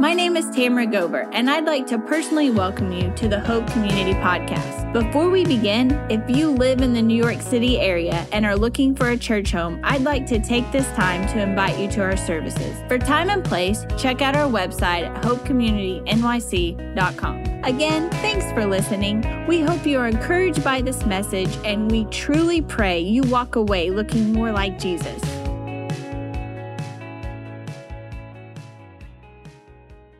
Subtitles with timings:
[0.00, 3.66] My name is Tamara Gober, and I'd like to personally welcome you to the Hope
[3.66, 4.92] Community Podcast.
[4.92, 8.94] Before we begin, if you live in the New York City area and are looking
[8.94, 12.16] for a church home, I'd like to take this time to invite you to our
[12.16, 12.80] services.
[12.86, 17.64] For time and place, check out our website at hopecommunitynyc.com.
[17.64, 19.46] Again, thanks for listening.
[19.48, 23.90] We hope you are encouraged by this message, and we truly pray you walk away
[23.90, 25.20] looking more like Jesus.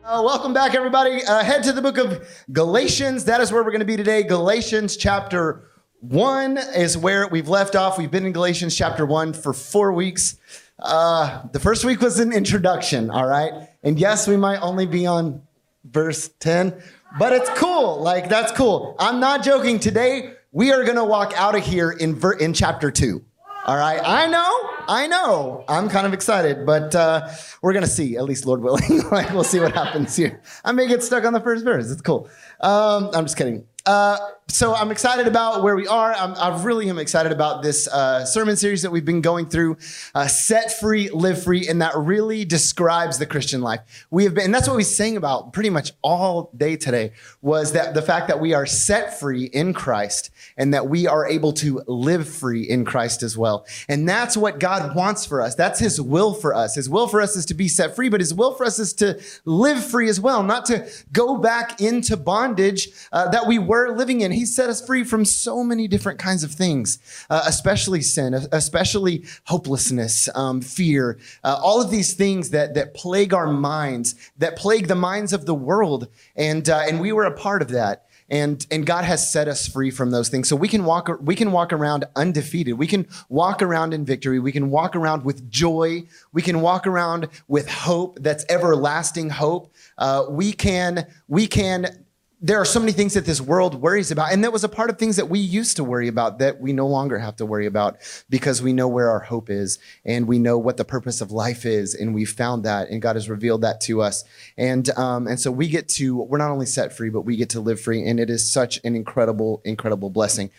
[0.09, 1.23] Uh, welcome back, everybody.
[1.23, 3.25] Uh, head to the book of Galatians.
[3.25, 4.23] That is where we're going to be today.
[4.23, 7.99] Galatians chapter 1 is where we've left off.
[7.99, 10.37] We've been in Galatians chapter 1 for four weeks.
[10.79, 13.69] Uh, the first week was an introduction, all right?
[13.83, 15.43] And yes, we might only be on
[15.83, 16.81] verse 10,
[17.19, 18.01] but it's cool.
[18.01, 18.95] Like, that's cool.
[18.97, 19.79] I'm not joking.
[19.79, 23.23] Today, we are going to walk out of here in, ver- in chapter 2.
[23.69, 24.01] All right.
[24.03, 24.69] I know.
[24.87, 25.63] I know.
[25.67, 27.29] I'm kind of excited, but uh,
[27.61, 29.03] we're going to see, at least Lord willing.
[29.11, 30.41] like, we'll see what happens here.
[30.65, 31.91] I may get stuck on the first verse.
[31.91, 32.27] It's cool.
[32.61, 33.67] Um, I'm just kidding.
[33.85, 34.17] Uh,
[34.49, 36.13] so I'm excited about where we are.
[36.13, 39.77] I'm, I really am excited about this uh, sermon series that we've been going through,
[40.15, 43.81] uh, "Set Free, Live Free," and that really describes the Christian life.
[44.09, 47.11] We have been, and that's what we sang about pretty much all day today.
[47.41, 51.27] Was that the fact that we are set free in Christ, and that we are
[51.27, 53.65] able to live free in Christ as well.
[53.87, 55.53] And that's what God wants for us.
[55.53, 56.75] That's His will for us.
[56.75, 58.93] His will for us is to be set free, but His will for us is
[58.93, 63.95] to live free as well, not to go back into bondage uh, that we were
[63.95, 64.38] living in.
[64.39, 66.97] He set us free from so many different kinds of things,
[67.29, 73.33] uh, especially sin, especially hopelessness, um, fear, uh, all of these things that, that plague
[73.33, 76.07] our minds, that plague the minds of the world.
[76.37, 78.05] And, uh, and we were a part of that.
[78.29, 80.47] And, and God has set us free from those things.
[80.47, 82.75] So we can walk, we can walk around undefeated.
[82.75, 84.39] We can walk around in victory.
[84.39, 86.03] We can walk around with joy.
[86.31, 89.73] We can walk around with hope that's everlasting hope.
[89.97, 92.05] Uh, we can, we can
[92.41, 94.31] there are so many things that this world worries about.
[94.31, 96.71] And that was a part of things that we used to worry about that we
[96.71, 97.97] no longer have to worry about
[98.29, 101.65] because we know where our hope is and we know what the purpose of life
[101.65, 101.93] is.
[101.93, 104.23] And we found that and God has revealed that to us.
[104.57, 107.49] And, um, and so we get to, we're not only set free, but we get
[107.49, 108.07] to live free.
[108.07, 110.49] And it is such an incredible, incredible blessing.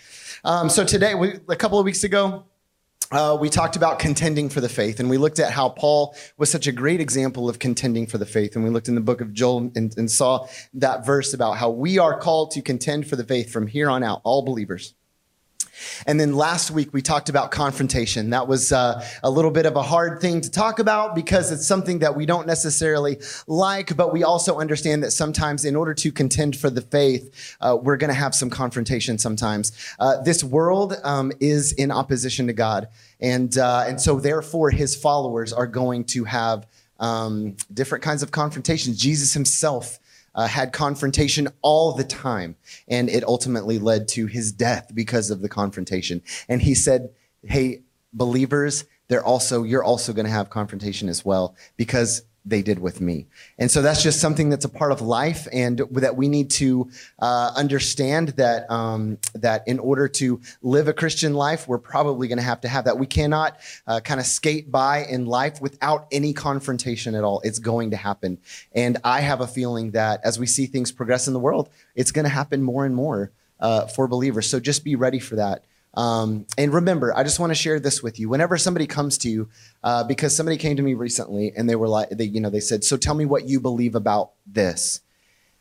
[0.45, 2.45] Um, so today, we, a couple of weeks ago,
[3.11, 6.51] uh, we talked about contending for the faith, and we looked at how Paul was
[6.51, 8.55] such a great example of contending for the faith.
[8.55, 11.71] And we looked in the book of Joel and, and saw that verse about how
[11.71, 14.95] we are called to contend for the faith from here on out, all believers.
[16.07, 18.31] And then last week we talked about confrontation.
[18.31, 21.67] That was uh, a little bit of a hard thing to talk about because it's
[21.67, 26.11] something that we don't necessarily like, but we also understand that sometimes in order to
[26.11, 29.73] contend for the faith, uh, we're going to have some confrontation sometimes.
[29.99, 32.89] Uh, this world um, is in opposition to God.
[33.21, 36.67] And, uh, and so therefore his followers are going to have
[36.99, 38.99] um, different kinds of confrontations.
[38.99, 40.00] Jesus himself
[40.35, 42.57] uh, had confrontation all the time.
[42.89, 46.23] And it ultimately led to his death because of the confrontation.
[46.49, 47.11] And he said,
[47.43, 47.83] Hey,
[48.13, 53.01] believers, they're also, you're also going to have confrontation as well because they did with
[53.01, 53.27] me.
[53.59, 56.91] And so that's just something that's a part of life and that we need to
[57.19, 62.39] uh, understand that, um, that in order to live a Christian life, we're probably going
[62.39, 62.99] to have to have that.
[62.99, 67.41] We cannot uh, kind of skate by in life without any confrontation at all.
[67.45, 68.39] It's going to happen.
[68.73, 72.11] And I have a feeling that as we see things progress in the world, it's
[72.11, 74.49] going to happen more and more uh, for believers.
[74.49, 75.65] So just be ready for that.
[75.95, 78.29] Um, and remember, I just want to share this with you.
[78.29, 79.49] Whenever somebody comes to you,
[79.83, 82.61] uh, because somebody came to me recently and they were like, they, you know, they
[82.61, 85.01] said, "So tell me what you believe about this."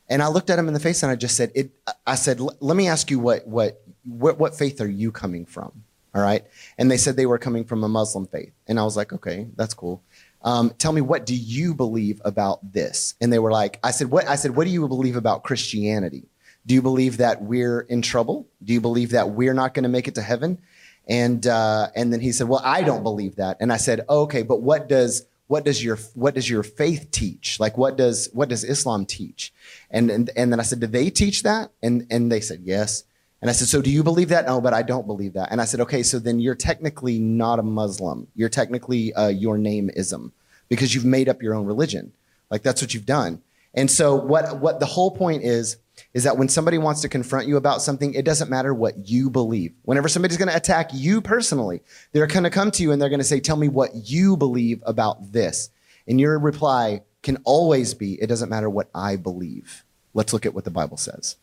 [0.07, 1.71] And I looked at him in the face and I just said, "It."
[2.05, 5.83] I said, "Let me ask you what what what what faith are you coming from?"
[6.13, 6.45] All right,
[6.77, 9.47] and they said they were coming from a Muslim faith, and I was like, "Okay,
[9.55, 10.03] that's cool."
[10.41, 13.15] Um, tell me what do you believe about this?
[13.19, 14.27] And they were like, I said, what?
[14.27, 16.29] I said, what do you believe about Christianity?
[16.69, 18.47] Do you believe that we're in trouble?
[18.63, 20.59] Do you believe that we're not going to make it to heaven?
[21.07, 24.21] And uh, and then he said, "Well, I don't believe that." And I said, oh,
[24.21, 27.59] "Okay, but what does what does your what does your faith teach?
[27.59, 29.51] Like what does what does Islam teach?"
[29.89, 33.03] And and, and then I said, "Do they teach that?" And and they said, "Yes."
[33.41, 35.51] And I said, "So do you believe that?" No, but I don't believe that.
[35.51, 38.27] And I said, "Okay, so then you're technically not a Muslim.
[38.35, 40.33] You're technically uh, your name ism
[40.67, 42.13] because you've made up your own religion.
[42.51, 43.41] Like that's what you've done."
[43.73, 45.77] And so what what the whole point is
[46.13, 49.29] is that when somebody wants to confront you about something, it doesn't matter what you
[49.29, 49.73] believe.
[49.83, 51.81] Whenever somebody's going to attack you personally,
[52.11, 54.37] they're going to come to you and they're going to say, Tell me what you
[54.37, 55.69] believe about this.
[56.07, 59.83] And your reply can always be, It doesn't matter what I believe.
[60.13, 61.37] Let's look at what the Bible says.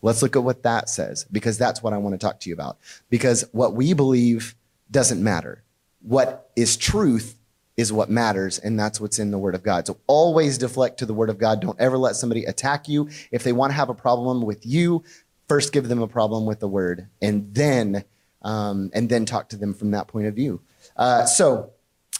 [0.00, 2.54] Let's look at what that says, because that's what I want to talk to you
[2.54, 2.78] about.
[3.08, 4.56] Because what we believe
[4.90, 5.62] doesn't matter.
[6.00, 7.36] What is truth
[7.76, 9.86] is what matters, and that's what's in the Word of God.
[9.86, 11.60] So always deflect to the Word of God.
[11.60, 13.08] Don't ever let somebody attack you.
[13.30, 15.04] If they want to have a problem with you,
[15.48, 18.04] first give them a problem with the Word, and then
[18.42, 20.60] um, and then talk to them from that point of view.
[20.96, 21.70] Uh, so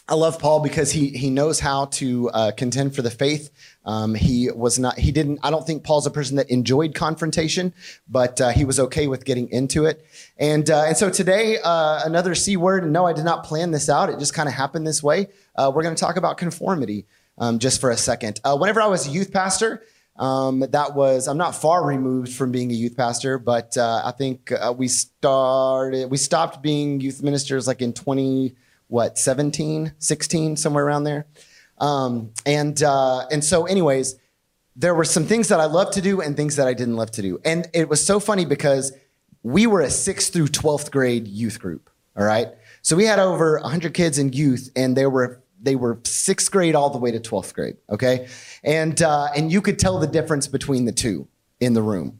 [0.07, 3.49] I love Paul because he he knows how to uh, contend for the faith.
[3.85, 5.39] Um, he was not he didn't.
[5.43, 7.73] I don't think Paul's a person that enjoyed confrontation,
[8.09, 10.05] but uh, he was okay with getting into it.
[10.37, 12.83] And uh, and so today uh, another c word.
[12.83, 14.09] And no, I did not plan this out.
[14.09, 15.29] It just kind of happened this way.
[15.55, 17.05] Uh, we're going to talk about conformity
[17.37, 18.39] um, just for a second.
[18.43, 19.83] Uh, whenever I was a youth pastor.
[20.15, 24.53] Um, that was I'm not far removed from being a youth pastor, but I think
[24.77, 28.53] we started we stopped being youth ministers like in 20
[28.93, 31.25] what 17 16 somewhere around there
[31.79, 34.15] um, and uh, and so anyways
[34.75, 37.11] there were some things that i loved to do and things that i didn't love
[37.11, 38.93] to do and it was so funny because
[39.41, 42.49] we were a 6th through 12th grade youth group all right
[42.81, 46.75] so we had over 100 kids in youth and they were they were sixth grade
[46.75, 48.27] all the way to 12th grade okay
[48.63, 51.27] and uh, and you could tell the difference between the two
[51.59, 52.19] in the room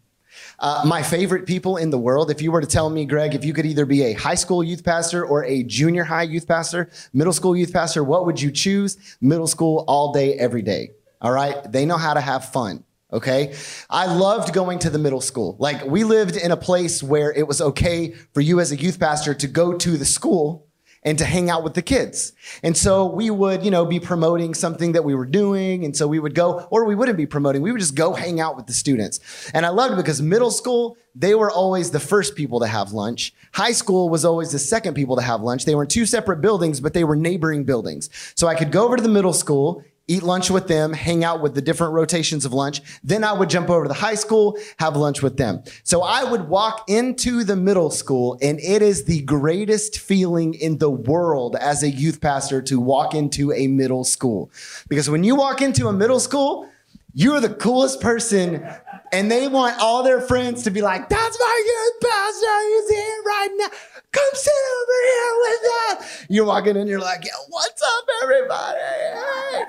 [0.60, 3.44] uh, my favorite people in the world, if you were to tell me, Gregg, if
[3.44, 6.90] you could either be a high school youth pastor or a junior high youth pastor,
[7.14, 8.98] middle school youth pastor, what would you choose?
[9.22, 10.92] Middle school all day, every day.
[11.22, 11.72] All right.
[11.72, 12.84] They know how to have fun.
[13.12, 13.54] Okay.
[13.90, 15.56] I loved going to the middle school.
[15.60, 19.00] Like we lived in a place where it was okay for you as a youth
[19.00, 20.68] pastor to go to the school
[21.06, 22.34] and to hang out with the kids.
[22.64, 25.86] And so we would, you know, be promoting something that we were doing.
[25.86, 27.62] And so we would go, or we wouldn't be promoting.
[27.62, 29.20] We would just go hang out with the students.
[29.54, 32.92] And I loved it because middle school, they were always the first people to have
[32.92, 33.34] lunch.
[33.54, 35.66] High school was always the second people to have lunch.
[35.66, 38.10] They were in two separate buildings, but they were neighboring buildings.
[38.36, 41.42] So I could go over to the middle school eat lunch with them, hang out
[41.42, 42.82] with the different rotations of lunch.
[43.04, 45.64] Then I would jump over to the high school, have lunch with them.
[45.84, 50.78] So I would walk into the middle school and it is the greatest feeling in
[50.78, 54.52] the world as a youth pastor to walk into a middle school.
[54.90, 56.70] Because when you walk into a middle school,
[57.14, 58.68] you're the coolest person
[59.14, 62.48] and they want all their friends to be like, that's my youth pastor.
[62.68, 63.68] He's here right now
[64.14, 65.62] come sit over here with
[66.00, 66.26] us.
[66.30, 68.80] You're walking in, you're like, what's up, everybody?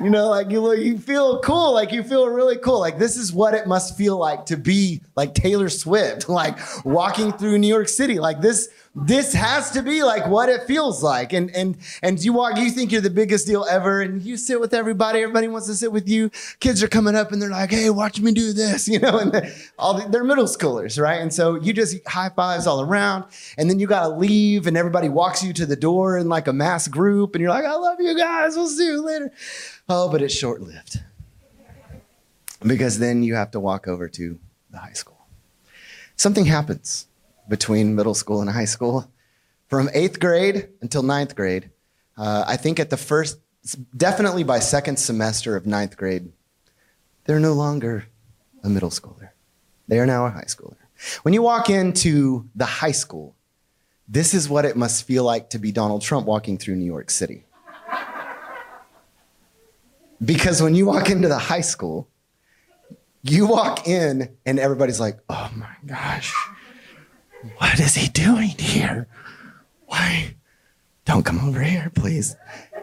[0.04, 2.78] You know, like you look you feel cool, like you feel really cool.
[2.78, 7.32] Like this is what it must feel like to be like Taylor Swift, like walking
[7.32, 8.18] through New York City.
[8.18, 11.32] Like this this has to be like what it feels like.
[11.32, 14.60] And and and you walk, you think you're the biggest deal ever, and you sit
[14.60, 15.20] with everybody.
[15.20, 16.30] Everybody wants to sit with you.
[16.60, 19.18] Kids are coming up and they're like, "Hey, watch me do this," you know.
[19.18, 21.20] And all the, they're middle schoolers, right?
[21.20, 23.24] And so you just high fives all around,
[23.58, 26.46] and then you got to leave, and everybody walks you to the door in like
[26.46, 28.54] a mass group, and you're like, "I love you guys.
[28.56, 29.32] We'll see you later."
[29.88, 31.00] Oh, but it's short lived
[32.64, 34.38] because then you have to walk over to
[34.70, 35.26] the high school.
[36.16, 37.06] Something happens
[37.48, 39.10] between middle school and high school.
[39.68, 41.70] From eighth grade until ninth grade,
[42.16, 43.38] uh, I think at the first,
[43.96, 46.32] definitely by second semester of ninth grade,
[47.24, 48.06] they're no longer
[48.62, 49.30] a middle schooler.
[49.88, 50.76] They are now a high schooler.
[51.22, 53.34] When you walk into the high school,
[54.08, 57.10] this is what it must feel like to be Donald Trump walking through New York
[57.10, 57.44] City.
[60.24, 62.08] Because when you walk into the high school,
[63.22, 66.34] you walk in and everybody's like, oh my gosh,
[67.58, 69.08] what is he doing here?
[69.86, 70.34] Why?
[71.04, 72.36] Don't come over here, please.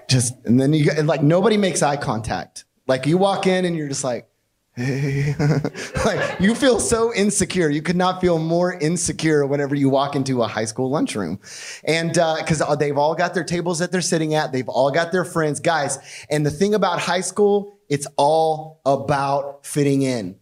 [0.08, 2.66] Just, and then you like, nobody makes eye contact.
[2.88, 4.28] Like, you walk in and you're just like,
[4.76, 5.36] hey.
[6.06, 7.70] like, you feel so insecure.
[7.70, 11.40] You could not feel more insecure whenever you walk into a high school lunchroom.
[11.86, 15.12] And because uh, they've all got their tables that they're sitting at, they've all got
[15.12, 15.60] their friends.
[15.60, 15.98] Guys,
[16.30, 20.36] and the thing about high school, it's all about fitting in.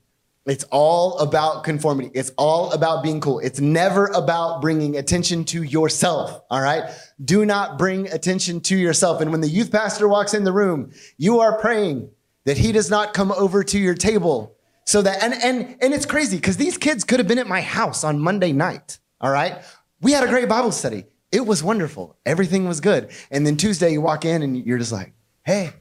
[0.50, 2.10] It's all about conformity.
[2.15, 3.38] It's all about being cool.
[3.38, 6.41] It's never about bringing attention to yourself.
[6.50, 6.89] All right.
[7.24, 9.22] Do not bring attention to yourself.
[9.22, 12.10] And when the youth pastor walks in the room, you are praying
[12.46, 16.08] that he does not come over to your table so that, and, and, and it's
[16.08, 18.98] crazy because these kids could have been at my house on Monday night.
[19.22, 19.62] All right.
[20.01, 21.06] We had a great Bible study.
[21.32, 22.18] It was wonderful.
[22.25, 23.12] Everything was good.
[23.29, 25.13] And then Tuesday you walk in and you're just like,
[25.44, 25.74] Hey,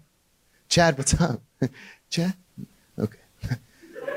[0.69, 1.41] Chad, what's up?
[2.11, 2.35] Chad?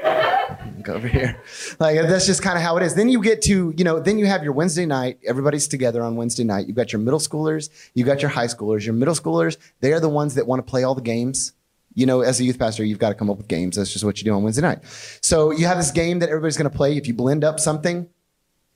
[0.84, 1.42] go over here.
[1.80, 2.96] Like that's just kind of how it is.
[2.96, 5.20] Then you get to, you know, then you have your Wednesday night.
[5.26, 6.68] Everybody's together on Wednesday night.
[6.68, 8.86] You've got your middle schoolers, you got your high schoolers.
[8.86, 11.54] Your middle schoolers, they are the ones that want to play all the games.
[11.94, 13.76] You know, as a youth pastor, you've got to come up with games.
[13.76, 14.80] That's just what you do on Wednesday night.
[15.22, 16.96] So you have this game that everybody's going to play.
[16.96, 18.08] If you blend up something,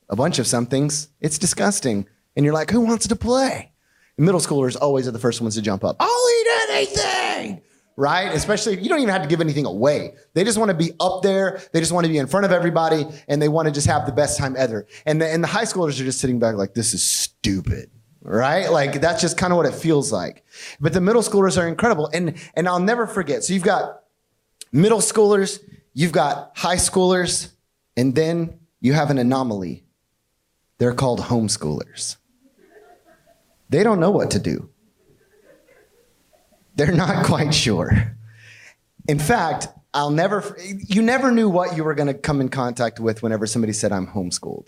[0.09, 2.07] a bunch of somethings, it's disgusting.
[2.35, 3.71] And you're like, who wants to play?
[4.17, 5.97] middle schoolers always are the first ones to jump up.
[5.99, 7.61] I'll eat anything
[7.97, 8.33] right?
[8.33, 10.15] Especially, you don't even have to give anything away.
[10.33, 11.61] They just want to be up there.
[11.71, 14.05] They just want to be in front of everybody and they want to just have
[14.05, 14.85] the best time ever.
[15.05, 17.89] And the, and the high schoolers are just sitting back like, this is stupid,
[18.21, 18.69] right?
[18.69, 20.43] Like that's just kind of what it feels like.
[20.79, 22.09] But the middle schoolers are incredible.
[22.13, 23.43] And and I'll never forget.
[23.43, 24.01] So you've got
[24.71, 25.59] middle schoolers,
[25.93, 27.51] you've got high schoolers,
[27.95, 29.85] and then you have an anomaly.
[30.77, 32.17] They're called homeschoolers.
[33.69, 34.69] They don't know what to do.
[36.75, 38.15] They're not quite sure.
[39.07, 42.99] In fact, I'll never, you never knew what you were going to come in contact
[42.99, 44.67] with whenever somebody said, I'm homeschooled.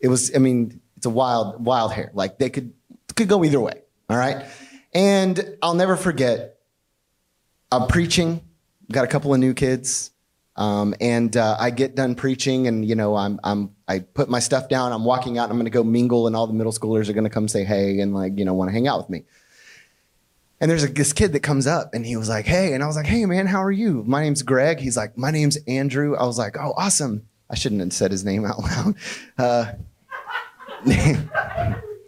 [0.00, 2.10] It was, I mean, it's a wild, wild hair.
[2.14, 2.72] Like they could,
[3.16, 3.82] could go either way.
[4.08, 4.46] All right.
[4.94, 6.60] And I'll never forget,
[7.70, 8.40] I'm preaching,
[8.90, 10.10] got a couple of new kids.
[10.58, 14.40] Um, and uh, I get done preaching, and you know, I'm I'm I put my
[14.40, 14.90] stuff down.
[14.90, 15.50] I'm walking out.
[15.50, 17.62] I'm going to go mingle, and all the middle schoolers are going to come say
[17.62, 19.22] hey and like you know want to hang out with me.
[20.60, 22.72] And there's a, this kid that comes up and he was like, Hey.
[22.74, 24.02] And I was like, Hey, man, how are you?
[24.06, 24.80] My name's Gregg.
[24.80, 26.16] He's like, My name's Andrew.
[26.16, 27.26] I was like, Oh, awesome.
[27.50, 28.94] I shouldn't have said his name out loud.
[29.38, 29.72] Uh,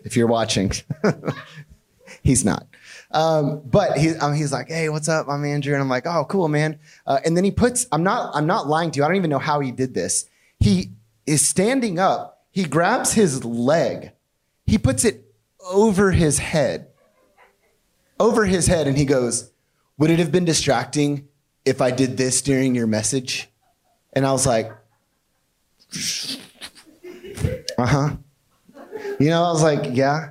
[0.04, 0.72] if you're watching,
[2.22, 2.66] he's not.
[3.12, 5.28] Um, but he, um, he's like, Hey, what's up?
[5.28, 5.74] I'm Andrew.
[5.74, 6.78] And I'm like, Oh, cool, man.
[7.06, 9.04] Uh, and then he puts, I'm not, I'm not lying to you.
[9.04, 10.28] I don't even know how he did this.
[10.58, 10.90] He
[11.26, 12.44] is standing up.
[12.50, 14.10] He grabs his leg.
[14.66, 15.24] He puts it
[15.68, 16.89] over his head
[18.20, 19.50] over his head and he goes,
[19.98, 21.26] Would it have been distracting
[21.64, 23.48] if I did this during your message?
[24.12, 24.70] And I was like,
[27.78, 28.10] Uh huh.
[29.18, 30.30] You know, I was like, Yeah.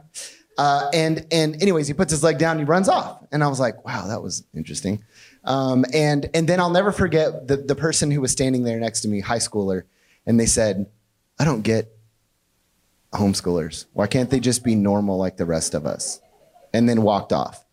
[0.59, 3.61] Uh, and and anyways, he puts his leg down, he runs off, and I was
[3.61, 5.01] like, "Wow, that was interesting."
[5.45, 8.99] Um, and and then I'll never forget the the person who was standing there next
[9.01, 9.83] to me, high schooler,
[10.25, 10.87] and they said,
[11.39, 11.97] "I don't get
[13.13, 13.85] homeschoolers.
[13.93, 16.19] Why can't they just be normal like the rest of us?"
[16.73, 17.65] And then walked off.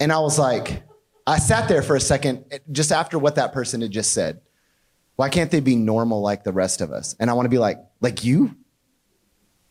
[0.00, 0.82] And I was like,
[1.26, 4.40] I sat there for a second just after what that person had just said.
[5.16, 7.14] Why can't they be normal like the rest of us?
[7.20, 8.56] And I want to be like, like you?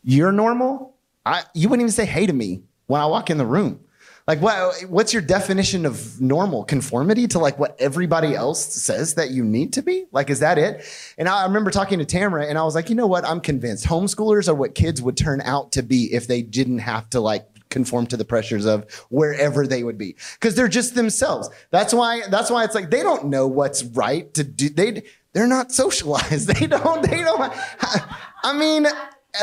[0.02, 0.96] You're normal?
[1.24, 3.80] I, you wouldn't even say hey to me when I walk in the room.
[4.26, 6.64] Like, what, what's your definition of normal?
[6.64, 10.06] Conformity to like what everybody else says that you need to be?
[10.12, 10.82] Like, is that it?
[11.18, 13.26] And I remember talking to Tamara and I was like, you know what?
[13.26, 17.10] I'm convinced homeschoolers are what kids would turn out to be if they didn't have
[17.10, 21.50] to like conform to the pressures of wherever they would be because they're just themselves.
[21.70, 24.68] That's why that's why it's like they don't know what's right to do.
[24.68, 25.02] They
[25.32, 26.48] they're not socialized.
[26.54, 27.52] They don't they don't
[28.42, 28.86] I mean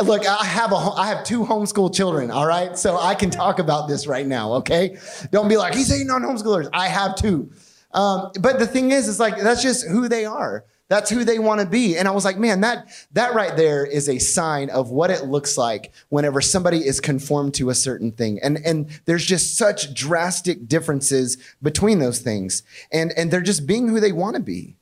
[0.04, 2.78] look, I have a I have two homeschool children, all right?
[2.78, 4.98] So I can talk about this right now, okay?
[5.32, 6.70] Don't be like, he's hating on homeschoolers.
[6.74, 7.51] I have two.
[7.94, 10.66] Um, but the thing is, it's like that's just who they are.
[10.92, 11.98] That's who they want to be.
[11.98, 15.24] And I was like, man, that, that right there is a sign of what it
[15.24, 18.40] looks like whenever somebody is conformed to a certain thing.
[18.44, 22.64] And, and there's just such drastic differences between those things.
[22.92, 24.76] And, and they're just being who they want to be,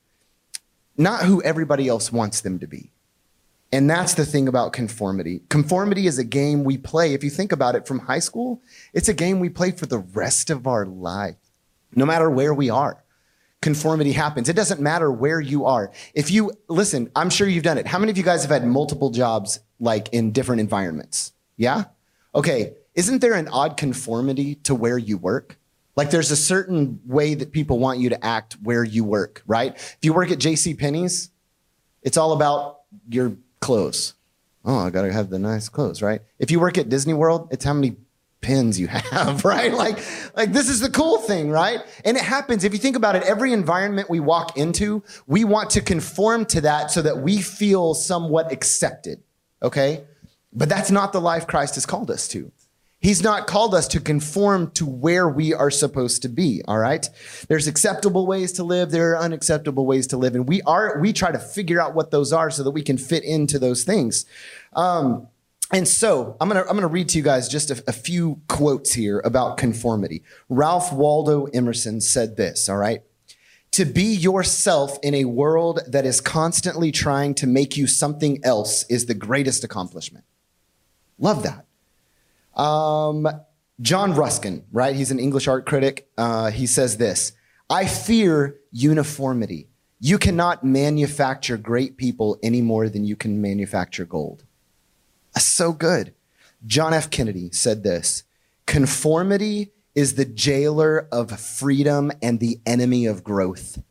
[0.98, 2.89] not who everybody else wants them to be.
[3.72, 5.44] And that's the thing about conformity.
[5.50, 7.13] Conformity is a game we play.
[7.13, 8.63] If you think about it from high school,
[8.94, 11.38] it's a game we play for the rest of our life,
[11.94, 13.04] no matter where we are
[13.62, 14.50] conformity happens.
[14.50, 15.92] It doesn't matter where you are.
[16.13, 17.88] If you listen, I'm sure you've done it.
[17.88, 21.34] How many of you guys have had multiple jobs like in different environments?
[21.58, 21.86] Yeah?
[22.34, 22.74] Okay.
[22.96, 25.58] Isn't there an odd conformity to where you work?
[25.96, 29.75] Like there's a certain way that people want you to act where you work, right?
[29.75, 31.30] If you work at JC Penney's,
[32.01, 34.13] it's all about your clothes.
[34.63, 36.22] Oh, I got to have the nice clothes, right?
[36.38, 37.98] If you work at Disney World, it's how many
[38.41, 39.74] pins you have, right?
[39.74, 40.00] Like,
[40.36, 41.79] like this is the cool thing, right?
[42.05, 45.72] And it happens, if you think about it, every environment we walk into, we want
[45.72, 49.22] to conform to that so that we feel somewhat accepted,
[49.62, 50.03] okay?
[50.53, 52.51] But that's not the life Christ has called us to.
[53.01, 57.08] He's not called us to conform to where we are supposed to be, all right?
[57.48, 61.13] There's acceptable ways to live, there are unacceptable ways to live, and we are we
[61.13, 64.25] try to figure out what those are so that we can fit into those things.
[64.74, 65.29] Um,
[65.71, 68.93] and so I'm gonna I'm gonna read to you guys just a, a, few quotes
[68.93, 70.23] here about conformity.
[70.49, 72.67] Ralph Waldo Emerson said this.
[72.67, 73.03] All right,
[73.71, 78.83] to be yourself in a world that is constantly trying to make you something else
[78.89, 80.25] is the greatest accomplishment.
[81.19, 81.65] Love that.
[82.59, 83.27] Um,
[83.79, 84.95] John Ruskin, right?
[84.95, 86.09] He's an English art critic.
[86.17, 87.33] Uh, he says this:
[87.69, 89.67] I fear uniformity.
[90.01, 94.45] You cannot manufacture great people any more than you can manufacture gold.
[95.33, 96.13] That's so good.
[96.65, 97.09] John F.
[97.09, 98.24] Kennedy said this
[98.65, 103.81] conformity is the jailer of freedom and the enemy of growth.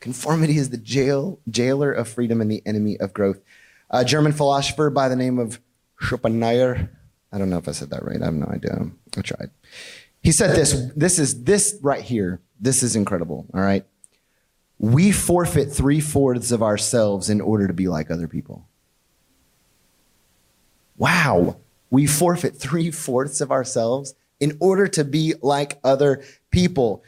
[0.00, 3.40] Conformity is the jail, jailer of freedom and the enemy of growth.
[3.90, 5.60] A German philosopher by the name of
[6.00, 6.90] Schopenhauer.
[7.32, 8.20] I don't know if I said that right.
[8.20, 8.90] I have no idea.
[9.16, 9.50] I tried.
[10.22, 10.90] He said this.
[10.94, 12.40] This is this right here.
[12.60, 13.46] This is incredible.
[13.54, 13.84] All right.
[14.78, 18.67] We forfeit three fourths of ourselves in order to be like other people.
[20.98, 21.56] Wow.
[21.90, 27.02] We forfeit three fourths of ourselves in order to be like other people.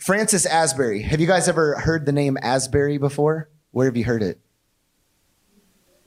[0.00, 1.02] Francis Asbury.
[1.02, 3.48] Have you guys ever heard the name Asbury before?
[3.70, 4.40] Where have you heard it?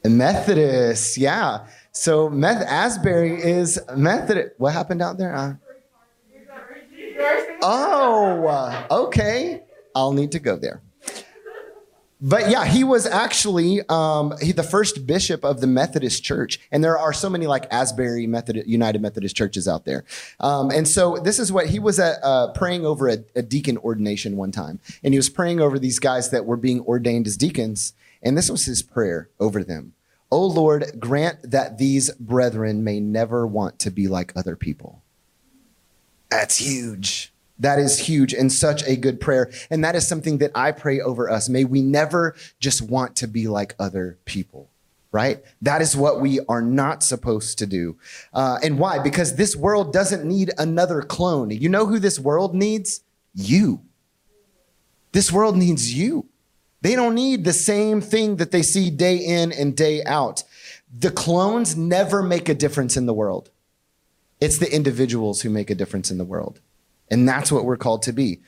[0.04, 1.68] A Methodist, yeah.
[1.92, 4.56] So Meth- Asbury is Methodist.
[4.58, 5.36] What happened out there?
[5.36, 5.54] Uh,
[7.62, 9.64] oh, okay.
[9.96, 10.82] I'll need to go there.
[12.22, 16.84] But yeah, he was actually um, he, the first bishop of the Methodist Church, and
[16.84, 20.04] there are so many like Asbury Methodist United Methodist churches out there.
[20.42, 23.78] Um, and so this is what he was at, uh, praying over a, a deacon
[23.78, 27.38] ordination one time, and he was praying over these guys that were being ordained as
[27.38, 29.94] deacons, and this was his prayer over them:
[30.30, 35.02] "O Lord, grant that these brethren may never want to be like other people."
[36.30, 37.32] That's huge.
[37.60, 39.52] That is huge and such a good prayer.
[39.70, 41.50] And that is something that I pray over us.
[41.50, 44.70] May we never just want to be like other people,
[45.12, 45.44] right?
[45.62, 47.98] That is what we are not supposed to do.
[48.34, 49.00] Uh, and why?
[49.00, 51.50] Because this world doesn't need another clone.
[51.50, 53.02] You know who this world needs?
[53.34, 53.82] You.
[55.12, 56.28] This world needs you.
[56.82, 60.44] They don't need the same thing that they see day in and day out.
[60.98, 63.50] The clones never make a difference in the world.
[64.40, 66.62] It's the individuals who make a difference in the world.
[67.12, 68.42] And that's what we're called to be.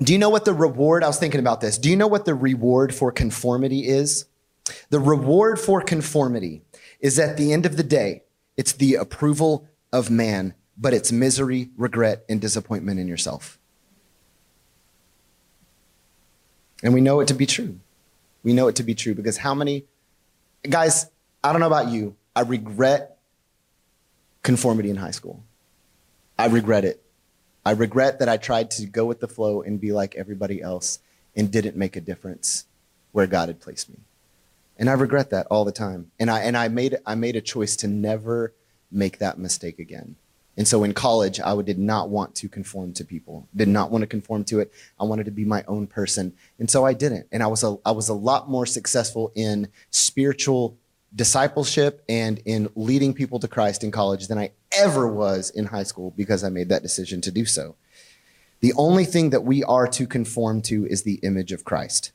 [0.00, 1.02] Do you know what the reward?
[1.02, 1.76] I was thinking about this.
[1.78, 4.26] Do you know what the reward for conformity is?
[4.90, 6.62] The reward for conformity
[7.00, 8.22] is at the end of the day,
[8.56, 13.58] it's the approval of man, but it's misery, regret, and disappointment in yourself.
[16.82, 17.80] And we know it to be true.
[18.44, 19.84] We know it to be true because how many
[20.68, 21.10] guys,
[21.42, 23.18] I don't know about you, I regret
[24.42, 25.42] conformity in high school.
[26.38, 27.02] I regret it.
[27.68, 31.00] I regret that I tried to go with the flow and be like everybody else
[31.36, 32.64] and didn't make a difference
[33.12, 33.98] where God had placed me.
[34.78, 36.10] And I regret that all the time.
[36.18, 38.54] And I and I made I made a choice to never
[38.90, 40.16] make that mistake again.
[40.56, 43.46] And so in college, I did not want to conform to people.
[43.54, 44.72] Did not want to conform to it.
[44.98, 46.32] I wanted to be my own person.
[46.58, 47.26] And so I didn't.
[47.32, 50.78] And I was a I was a lot more successful in spiritual
[51.14, 55.82] discipleship and in leading people to Christ in college than I ever was in high
[55.82, 57.76] school because I made that decision to do so.
[58.60, 62.12] The only thing that we are to conform to is the image of Christ.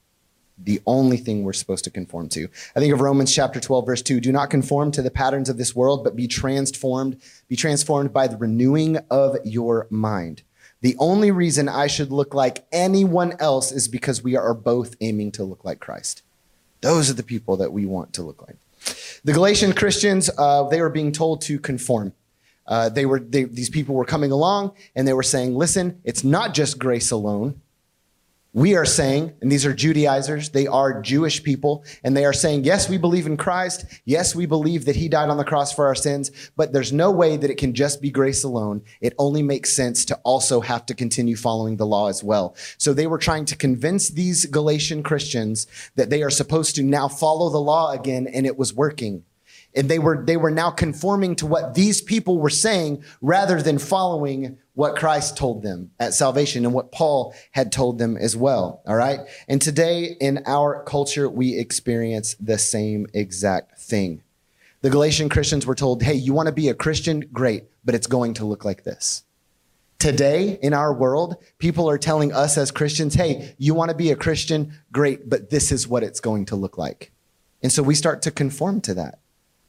[0.57, 2.47] The only thing we're supposed to conform to.
[2.75, 4.19] I think of Romans chapter 12, verse 2.
[4.19, 8.27] Do not conform to the patterns of this world, but be transformed, be transformed by
[8.27, 10.43] the renewing of your mind.
[10.81, 15.31] The only reason I should look like anyone else is because we are both aiming
[15.33, 16.21] to look like Christ.
[16.81, 18.57] Those are the people that we want to look like.
[19.23, 22.11] The Galatian Christians, uh, they were being told to conform.
[22.65, 26.23] Uh, they were they, these people were coming along and they were saying, "Listen, it's
[26.23, 27.61] not just grace alone.
[28.55, 32.65] We are saying, and these are Judaizers, they are Jewish people, and they are saying,
[32.65, 33.85] yes, we believe in Christ.
[34.05, 37.09] Yes, we believe that he died on the cross for our sins, but there's no
[37.09, 38.83] way that it can just be grace alone.
[39.01, 42.55] It only makes sense to also have to continue following the law as well.
[42.77, 47.07] So they were trying to convince these Galatian Christians that they are supposed to now
[47.07, 49.23] follow the law again, and it was working
[49.75, 53.77] and they were they were now conforming to what these people were saying rather than
[53.77, 58.81] following what Christ told them at salvation and what Paul had told them as well.
[58.87, 59.19] All right?
[59.47, 64.23] And today in our culture we experience the same exact thing.
[64.81, 67.21] The Galatian Christians were told hey you want to be a Christian?
[67.31, 69.23] Great but it's going to look like this.
[69.99, 74.11] Today in our world, people are telling us as Christians, hey, you want to be
[74.11, 74.73] a Christian?
[74.91, 77.11] Great, but this is what it's going to look like.
[77.61, 79.19] And so we start to conform to that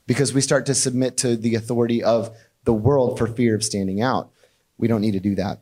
[0.07, 4.01] because we start to submit to the authority of the world for fear of standing
[4.01, 4.31] out.
[4.79, 5.61] We don't need to do that.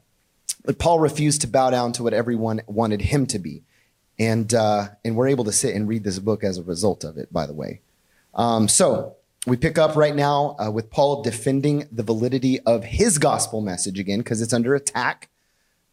[0.64, 3.62] But Paul refused to bow down to what everyone wanted him to be.
[4.18, 7.16] And, uh, and we're able to sit and read this book as a result of
[7.16, 7.80] it, by the way.
[8.34, 13.18] Um, so we pick up right now uh, with Paul defending the validity of his
[13.18, 15.28] gospel message again, because it's under attack.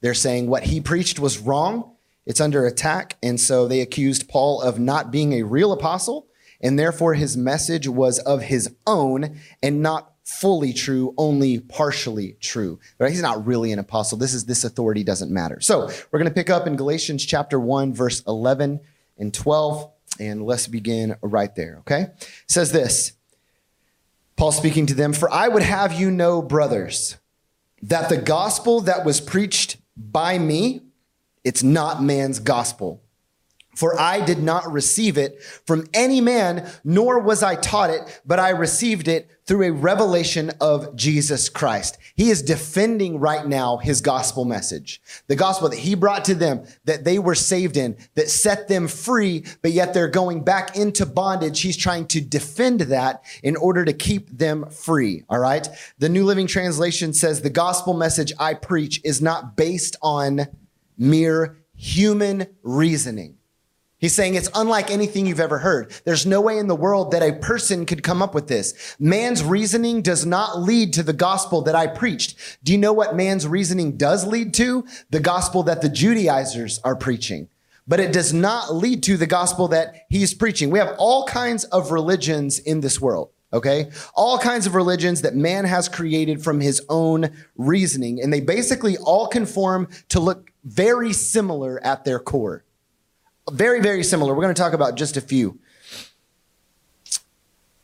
[0.01, 1.91] They're saying what he preached was wrong.
[2.25, 3.17] It's under attack.
[3.23, 6.27] And so they accused Paul of not being a real apostle
[6.61, 12.79] and therefore his message was of his own and not fully true, only partially true.
[12.99, 13.11] Right?
[13.11, 14.17] He's not really an apostle.
[14.17, 15.59] This is this authority doesn't matter.
[15.59, 18.79] So we're going to pick up in Galatians chapter 1, verse 11
[19.17, 22.01] and 12, and let's begin right there, okay?
[22.01, 23.13] It says this
[24.35, 27.17] Paul speaking to them, For I would have you know, brothers,
[27.81, 30.81] that the gospel that was preached by me,
[31.43, 33.01] it's not man's gospel.
[33.79, 38.37] For I did not receive it from any man, nor was I taught it, but
[38.37, 41.97] I received it through a revelation of Jesus Christ.
[42.13, 45.01] He is defending right now his gospel message.
[45.27, 48.89] The gospel that he brought to them, that they were saved in, that set them
[48.89, 51.61] free, but yet they're going back into bondage.
[51.61, 55.23] He's trying to defend that in order to keep them free.
[55.29, 55.69] All right.
[55.99, 60.47] The New Living Translation says the gospel message I preach is not based on
[60.97, 63.38] mere human reasoning.
[63.99, 65.91] He's saying it's unlike anything you've ever heard.
[66.05, 68.95] There's no way in the world that a person could come up with this.
[68.97, 72.37] Man's reasoning does not lead to the gospel that I preached.
[72.63, 74.85] Do you know what man's reasoning does lead to?
[75.09, 77.49] The gospel that the Judaizers are preaching.
[77.85, 80.69] But it does not lead to the gospel that he's preaching.
[80.69, 83.31] We have all kinds of religions in this world.
[83.51, 83.89] Okay.
[84.13, 88.21] All kinds of religions that man has created from his own reasoning.
[88.21, 92.63] And they basically all conform to look very similar at their core.
[93.51, 94.33] Very, very similar.
[94.33, 95.59] We're going to talk about just a few.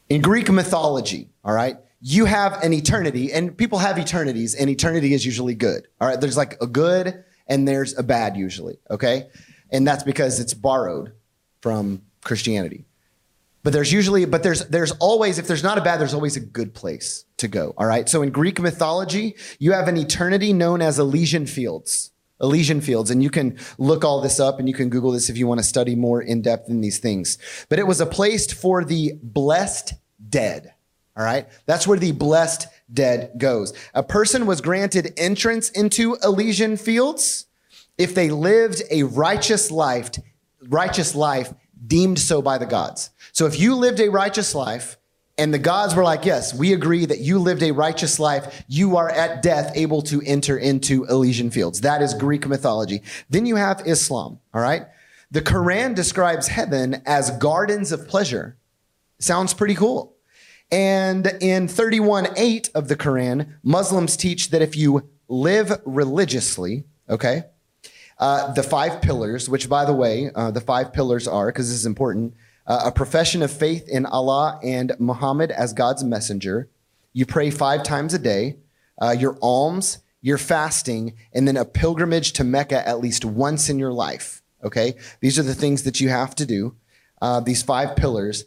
[0.09, 5.13] In Greek mythology, all right, you have an eternity, and people have eternities, and eternity
[5.13, 5.87] is usually good.
[5.99, 9.27] All right, there's like a good and there's a bad usually, okay?
[9.71, 11.13] And that's because it's borrowed
[11.61, 12.85] from Christianity.
[13.63, 16.39] But there's usually, but there's there's always, if there's not a bad, there's always a
[16.39, 17.73] good place to go.
[17.77, 18.07] All right.
[18.07, 22.11] So in Greek mythology, you have an eternity known as Elysian fields.
[22.41, 23.11] Elysian fields.
[23.11, 25.59] And you can look all this up and you can Google this if you want
[25.59, 27.37] to study more in depth in these things.
[27.69, 29.93] But it was a place for the blessed
[30.29, 30.73] dead.
[31.17, 31.47] All right.
[31.65, 33.73] That's where the blessed dead goes.
[33.93, 37.45] A person was granted entrance into Elysian fields
[37.97, 40.11] if they lived a righteous life,
[40.67, 41.53] righteous life
[41.87, 43.11] deemed so by the gods.
[43.31, 44.97] So if you lived a righteous life,
[45.37, 48.63] and the gods were like, yes, we agree that you lived a righteous life.
[48.67, 51.81] You are at death able to enter into Elysian fields.
[51.81, 53.01] That is Greek mythology.
[53.29, 54.39] Then you have Islam.
[54.53, 54.83] All right.
[55.31, 58.57] The Quran describes heaven as gardens of pleasure.
[59.19, 60.15] Sounds pretty cool.
[60.71, 67.43] And in 31.8 of the Quran, Muslims teach that if you live religiously, okay,
[68.19, 71.77] uh, the five pillars, which by the way, uh, the five pillars are, because this
[71.77, 72.33] is important,
[72.67, 76.69] uh, a profession of faith in Allah and Muhammad as God's messenger.
[77.13, 78.57] You pray five times a day,
[79.01, 83.77] uh, your alms, your fasting, and then a pilgrimage to Mecca at least once in
[83.77, 84.41] your life.
[84.63, 84.95] Okay?
[85.21, 86.75] These are the things that you have to do,
[87.21, 88.45] uh, these five pillars.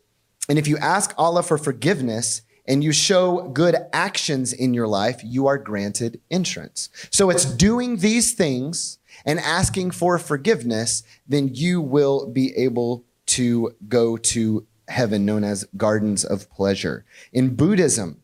[0.48, 5.20] And if you ask Allah for forgiveness and you show good actions in your life,
[5.24, 6.90] you are granted entrance.
[7.10, 13.74] So it's doing these things and asking for forgiveness, then you will be able to
[13.88, 17.04] go to heaven known as gardens of pleasure.
[17.32, 18.20] In Buddhism,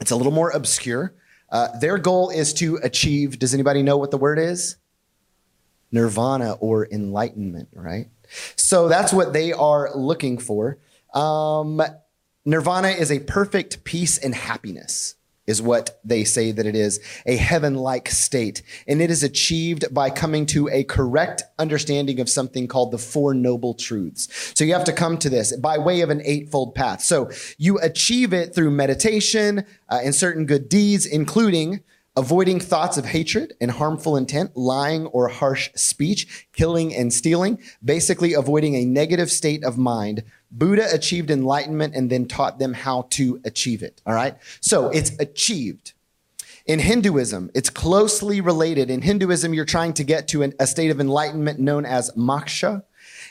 [0.00, 1.14] it's a little more obscure.
[1.50, 4.76] Uh, their goal is to achieve, does anybody know what the word is?
[5.92, 8.08] Nirvana or enlightenment, right?
[8.56, 10.78] So that's what they are looking for.
[11.12, 11.80] Um,
[12.44, 15.14] nirvana is a perfect peace and happiness
[15.46, 18.62] is what they say that it is a heaven like state.
[18.86, 23.34] And it is achieved by coming to a correct understanding of something called the Four
[23.34, 24.52] Noble Truths.
[24.54, 27.02] So you have to come to this by way of an eightfold path.
[27.02, 31.80] So you achieve it through meditation uh, and certain good deeds, including
[32.16, 38.34] avoiding thoughts of hatred and harmful intent, lying or harsh speech, killing and stealing, basically
[38.34, 40.22] avoiding a negative state of mind.
[40.56, 44.00] Buddha achieved enlightenment and then taught them how to achieve it.
[44.06, 44.36] All right.
[44.60, 45.92] So it's achieved.
[46.64, 48.88] In Hinduism, it's closely related.
[48.88, 52.84] In Hinduism, you're trying to get to an, a state of enlightenment known as moksha.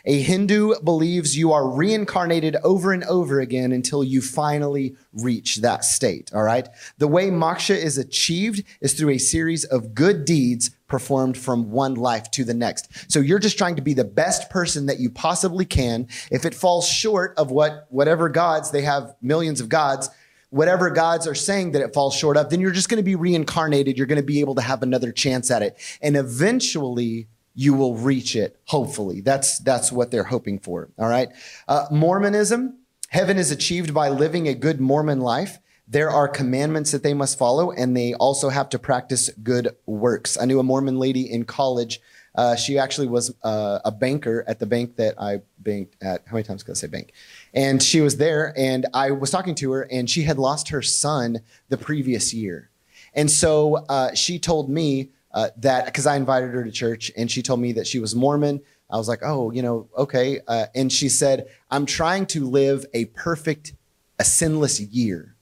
[0.06, 5.86] A Hindu believes you are reincarnated over and over again until you finally reach that
[5.86, 6.30] state.
[6.34, 6.68] All right.
[6.98, 11.96] The way moksha is achieved is through a series of good deeds performed from one
[11.96, 13.12] life to the next.
[13.12, 16.08] So you're just trying to be the best person that you possibly can.
[16.30, 20.10] If it falls short of what, whatever gods, they have millions of gods,
[20.50, 23.16] whatever gods are saying that it falls short of, then you're just going to be
[23.16, 23.98] reincarnated.
[23.98, 25.78] You're going to be able to have another chance at it.
[26.02, 29.22] And eventually you will reach it, hopefully.
[29.22, 30.90] That's, that's what they're hoping for.
[30.98, 31.30] All right.
[31.68, 35.60] Uh, Mormonism, heaven is achieved by living a good Mormon life.
[35.88, 40.38] There are commandments that they must follow, and they also have to practice good works.
[40.40, 42.00] I knew a Mormon lady in college.
[42.36, 46.24] Uh, she actually was uh, a banker at the bank that I banked at.
[46.26, 47.14] How many times can I say bank?
[47.54, 50.82] And she was there, and I was talking to her, and she had lost her
[50.82, 52.70] son the previous year.
[53.14, 57.30] And so uh, she told me uh, that because I invited her to church and
[57.30, 58.62] she told me that she was Mormon.
[58.90, 60.42] I was like, oh, you know, okay.
[60.48, 63.74] Uh, and she said, I'm trying to live a perfect,
[64.20, 65.36] a sinless year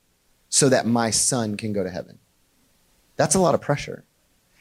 [0.49, 2.19] so that my son can go to heaven.
[3.17, 4.05] That's a lot of pressure.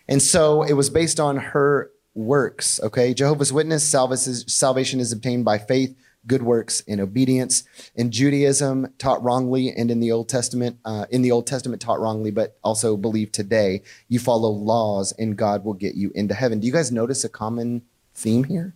[0.08, 2.80] And so it was based on her works.
[2.80, 3.14] Okay.
[3.14, 7.64] Jehovah's Witness, salvation is obtained by faith, good works, and obedience.
[7.94, 12.00] In Judaism, taught wrongly, and in the Old Testament, uh, in the Old Testament, taught
[12.00, 16.60] wrongly, but also believed today, you follow laws and God will get you into heaven.
[16.60, 17.82] Do you guys notice a common
[18.14, 18.74] theme here?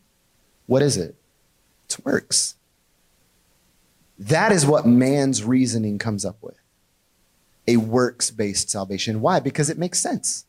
[0.66, 1.16] What is it?
[1.84, 2.56] It's works.
[4.18, 6.58] That is what man's reasoning comes up with
[7.66, 9.20] a works based salvation.
[9.20, 9.40] Why?
[9.40, 10.44] Because it makes sense,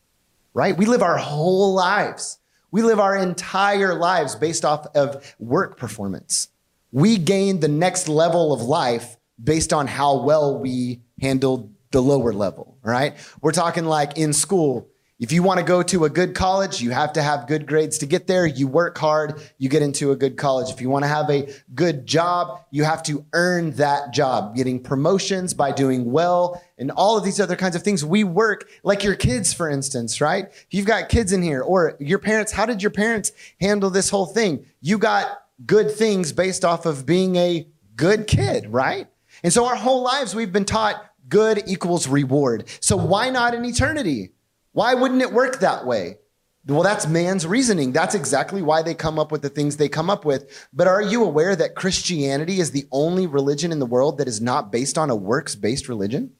[0.54, 0.76] right?
[0.76, 2.38] We live our whole lives.
[2.70, 6.48] We live our entire lives based off of work performance.
[6.92, 12.32] We gain the next level of life based on how well we handled the lower
[12.32, 13.14] level, right?
[13.40, 16.90] We're talking like in school, if you want to go to a good college, you
[16.90, 18.44] have to have good grades to get there.
[18.44, 20.70] You work hard, you get into a good college.
[20.70, 24.82] If you want to have a good job, you have to earn that job, getting
[24.82, 28.04] promotions by doing well and all of these other kinds of things.
[28.04, 30.48] We work like your kids, for instance, right?
[30.50, 34.10] If you've got kids in here or your parents, how did your parents handle this
[34.10, 34.66] whole thing?
[34.82, 39.08] You got good things based off of being a good kid, right?
[39.42, 42.68] And so our whole lives we've been taught good equals reward.
[42.80, 44.32] So why not in eternity?
[44.72, 46.18] Why wouldn't it work that way?
[46.66, 47.92] Well, that's man's reasoning.
[47.92, 50.68] That's exactly why they come up with the things they come up with.
[50.72, 54.40] But are you aware that Christianity is the only religion in the world that is
[54.40, 56.32] not based on a works based religion?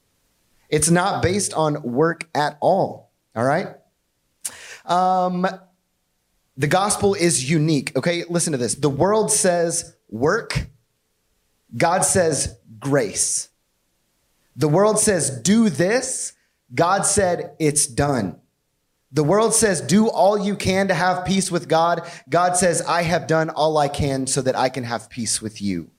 [0.69, 3.11] It's not based on work at all.
[3.35, 3.69] All right.
[4.85, 5.47] Um,
[6.57, 7.95] the gospel is unique.
[7.95, 8.23] Okay.
[8.29, 8.75] Listen to this.
[8.75, 10.67] The world says work,
[11.75, 13.49] God says grace.
[14.55, 16.33] The world says do this,
[16.73, 18.39] God said, It's done.
[19.11, 22.09] The world says, Do all you can to have peace with God.
[22.27, 25.61] God says, I have done all I can so that I can have peace with
[25.61, 25.91] you.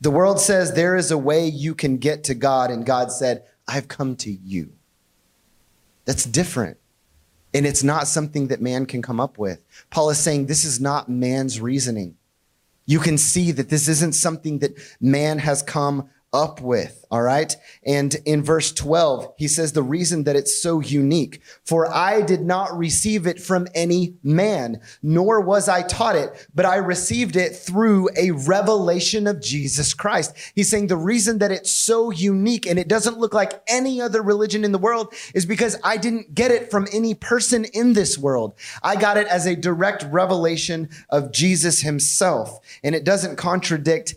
[0.00, 2.70] The world says, There is a way you can get to God.
[2.70, 4.72] And God said, I've come to you.
[6.04, 6.76] That's different.
[7.54, 9.64] And it's not something that man can come up with.
[9.90, 12.16] Paul is saying this is not man's reasoning.
[12.84, 17.04] You can see that this isn't something that man has come up with.
[17.10, 17.54] All right.
[17.86, 22.40] And in verse 12, he says the reason that it's so unique, for I did
[22.40, 27.54] not receive it from any man, nor was I taught it, but I received it
[27.54, 30.34] through a revelation of Jesus Christ.
[30.56, 34.20] He's saying the reason that it's so unique and it doesn't look like any other
[34.20, 38.18] religion in the world is because I didn't get it from any person in this
[38.18, 38.54] world.
[38.82, 42.58] I got it as a direct revelation of Jesus himself.
[42.82, 44.16] And it doesn't contradict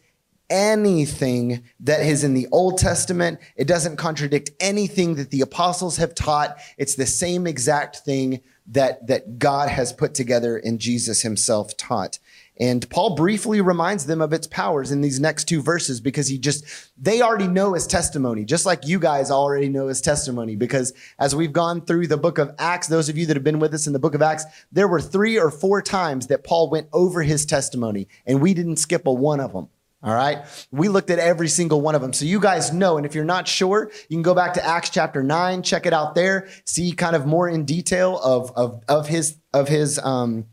[0.49, 3.39] anything that is in the Old Testament.
[3.55, 6.57] It doesn't contradict anything that the apostles have taught.
[6.77, 12.19] It's the same exact thing that, that God has put together and Jesus himself taught.
[12.59, 16.39] And Paul briefly reminds them of its powers in these next two verses because he
[16.39, 16.65] just,
[16.97, 20.55] they already know his testimony, just like you guys already know his testimony.
[20.55, 23.59] Because as we've gone through the book of Acts, those of you that have been
[23.59, 26.69] with us in the book of Acts, there were three or four times that Paul
[26.71, 29.69] went over his testimony and we didn't skip a one of them.
[30.03, 30.45] All right.
[30.71, 32.13] We looked at every single one of them.
[32.13, 32.97] So you guys know.
[32.97, 35.93] And if you're not sure, you can go back to Acts chapter nine, check it
[35.93, 40.45] out there, see kind of more in detail of, of, of his, of his, um,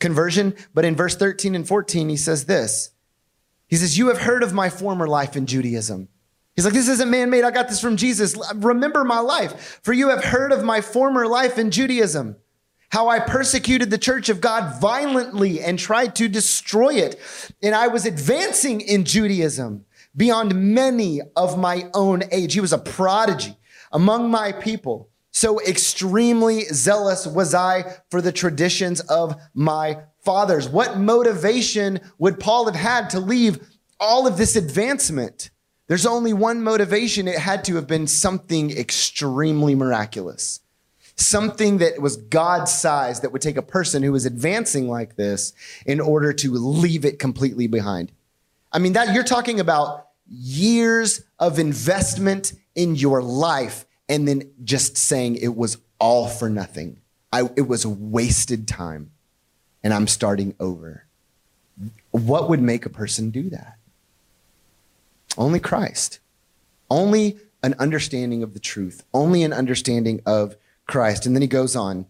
[0.00, 0.54] conversion.
[0.74, 2.90] But in verse 13 and 14, he says this.
[3.68, 6.08] He says, you have heard of my former life in Judaism.
[6.56, 7.44] He's like, this isn't man made.
[7.44, 8.36] I got this from Jesus.
[8.56, 12.36] Remember my life for you have heard of my former life in Judaism
[12.90, 17.20] how I persecuted the church of God violently and tried to destroy it.
[17.62, 19.84] And I was advancing in Judaism
[20.16, 22.54] beyond many of my own age.
[22.54, 23.56] He was a prodigy
[23.92, 25.08] among my people.
[25.30, 30.68] So extremely zealous was I for the traditions of my fathers.
[30.68, 33.60] What motivation would Paul have had to leave
[34.00, 35.50] all of this advancement?
[35.86, 37.28] There's only one motivation.
[37.28, 40.60] It had to have been something extremely miraculous
[41.20, 45.52] something that was God sized that would take a person who was advancing like this
[45.86, 48.12] in order to leave it completely behind.
[48.72, 54.96] I mean, that you're talking about years of investment in your life and then just
[54.96, 57.00] saying it was all for nothing.
[57.32, 59.10] I, it was wasted time
[59.82, 61.04] and I'm starting over.
[62.10, 63.76] What would make a person do that?
[65.38, 66.18] Only Christ.
[66.90, 69.04] Only an understanding of the truth.
[69.14, 70.56] Only an understanding of
[70.90, 71.24] Christ.
[71.24, 72.06] And then he goes on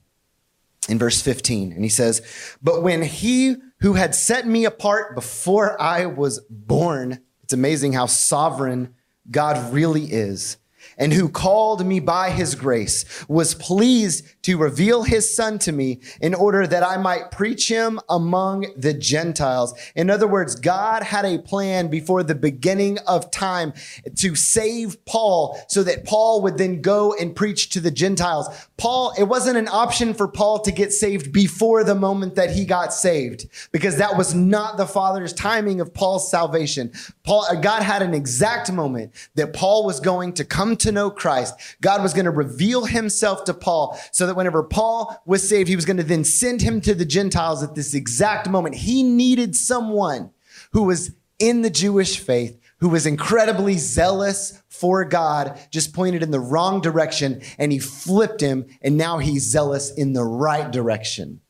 [0.88, 2.22] in verse 15 and he says,
[2.62, 8.06] But when he who had set me apart before I was born, it's amazing how
[8.06, 8.94] sovereign
[9.30, 10.56] God really is,
[11.00, 15.98] and who called me by his grace, was pleased to reveal his son to me
[16.20, 19.74] in order that I might preach him among the Gentiles.
[19.96, 23.72] In other words, God had a plan before the beginning of time
[24.16, 28.48] to save Paul so that Paul would then go and preach to the Gentiles.
[28.76, 32.64] Paul, it wasn't an option for Paul to get saved before the moment that he
[32.64, 36.92] got saved because that was not the Father's timing of Paul's salvation.
[37.24, 41.54] Paul, God had an exact moment that Paul was going to come to know Christ.
[41.80, 45.76] God was going to reveal himself to Paul so that whenever Paul was saved, he
[45.76, 48.74] was going to then send him to the Gentiles at this exact moment.
[48.76, 50.30] He needed someone
[50.72, 56.30] who was in the Jewish faith, who was incredibly zealous for God, just pointed in
[56.30, 61.40] the wrong direction, and he flipped him, and now he's zealous in the right direction.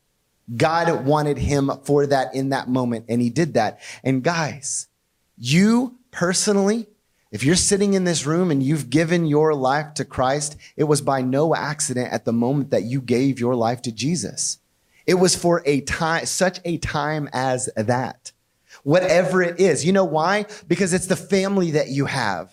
[0.57, 3.81] God wanted him for that in that moment, and he did that.
[4.03, 4.88] And guys,
[5.38, 6.88] you personally,
[7.31, 11.01] if you're sitting in this room and you've given your life to Christ, it was
[11.01, 14.59] by no accident at the moment that you gave your life to Jesus.
[15.07, 18.33] It was for a time, such a time as that.
[18.83, 19.85] Whatever it is.
[19.85, 20.47] You know why?
[20.66, 22.51] Because it's the family that you have.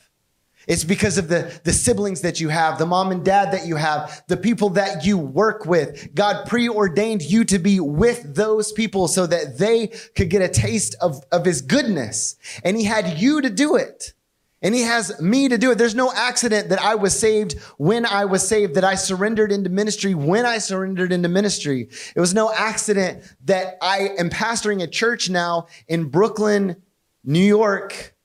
[0.67, 3.77] It's because of the, the siblings that you have, the mom and dad that you
[3.77, 6.13] have, the people that you work with.
[6.13, 10.95] God preordained you to be with those people so that they could get a taste
[10.99, 12.35] of, of his goodness.
[12.63, 14.13] And he had you to do it.
[14.61, 15.77] And he has me to do it.
[15.77, 19.69] There's no accident that I was saved when I was saved, that I surrendered into
[19.69, 21.89] ministry when I surrendered into ministry.
[22.15, 26.81] It was no accident that I am pastoring a church now in Brooklyn,
[27.23, 28.15] New York.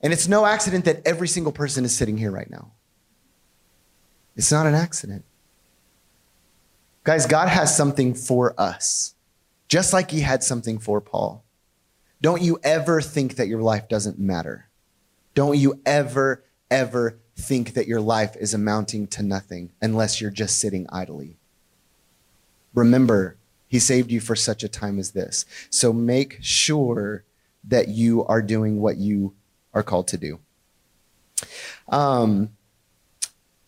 [0.00, 2.72] And it's no accident that every single person is sitting here right now.
[4.36, 5.24] It's not an accident.
[7.04, 9.14] Guys, God has something for us,
[9.68, 11.44] just like he had something for Paul.
[12.20, 14.67] Don't you ever think that your life doesn't matter.
[15.38, 20.58] Don't you ever, ever think that your life is amounting to nothing unless you're just
[20.58, 21.36] sitting idly.
[22.74, 23.36] Remember,
[23.68, 25.44] he saved you for such a time as this.
[25.70, 27.22] So make sure
[27.62, 29.32] that you are doing what you
[29.72, 30.40] are called to do.
[31.88, 32.50] Um,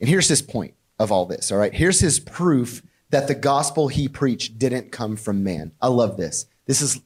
[0.01, 1.73] and here's his point of all this, all right?
[1.73, 5.71] Here's his proof that the gospel he preached didn't come from man.
[5.81, 6.47] I love this.
[6.67, 7.01] This is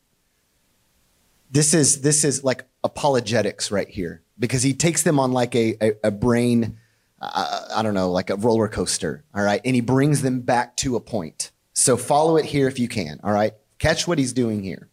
[1.50, 5.76] this is this is like apologetics right here because he takes them on like a,
[5.80, 6.78] a, a brain,
[7.20, 9.24] uh, I don't know, like a roller coaster.
[9.34, 9.60] All right.
[9.64, 11.50] And he brings them back to a point.
[11.72, 13.20] So follow it here if you can.
[13.22, 13.54] All right.
[13.78, 14.88] Catch what he's doing here.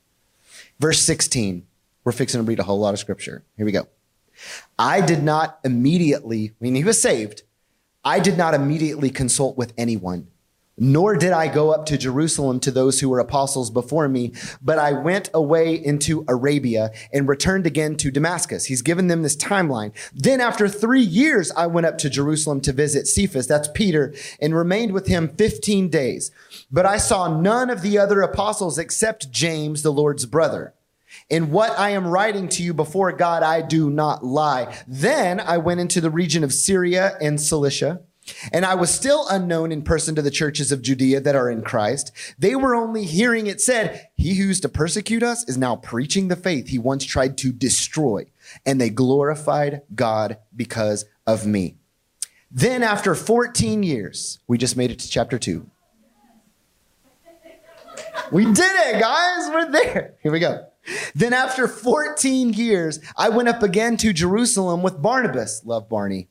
[0.79, 1.65] Verse 16.
[2.03, 3.43] We're fixing to read a whole lot of scripture.
[3.57, 3.87] Here we go.
[4.79, 7.43] I did not immediately, mean, he was saved.
[8.03, 10.30] I did not immediately consult with anyone
[10.81, 14.79] nor did I go up to Jerusalem to those who were apostles before me, but
[14.79, 18.65] I went away into Arabia and returned again to Damascus.
[18.65, 19.93] He's given them this timeline.
[20.11, 24.55] Then after three years, I went up to Jerusalem to visit Cephas, that's Peter, and
[24.55, 26.31] remained with him 15 days.
[26.71, 30.73] But I saw none of the other apostles except James, the Lord's brother.
[31.29, 34.75] In what I am writing to you before God, I do not lie.
[34.87, 38.01] Then I went into the region of Syria and Cilicia
[38.51, 41.61] and I was still unknown in person to the churches of Judea that are in
[41.63, 42.11] Christ.
[42.37, 46.27] They were only hearing it said, He who used to persecute us is now preaching
[46.27, 48.25] the faith he once tried to destroy.
[48.65, 51.77] And they glorified God because of me.
[52.51, 55.65] Then, after 14 years, we just made it to chapter 2.
[58.31, 59.49] We did it, guys.
[59.49, 60.15] We're there.
[60.21, 60.67] Here we go.
[61.15, 65.63] Then, after 14 years, I went up again to Jerusalem with Barnabas.
[65.65, 66.27] Love Barney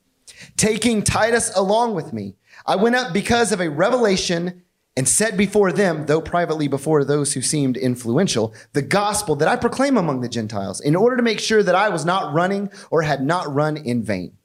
[0.57, 2.37] taking Titus along with me.
[2.66, 4.62] I went up because of a revelation
[4.96, 9.57] and set before them, though privately before those who seemed influential, the gospel that I
[9.57, 13.03] proclaim among the Gentiles, in order to make sure that I was not running or
[13.03, 14.37] had not run in vain.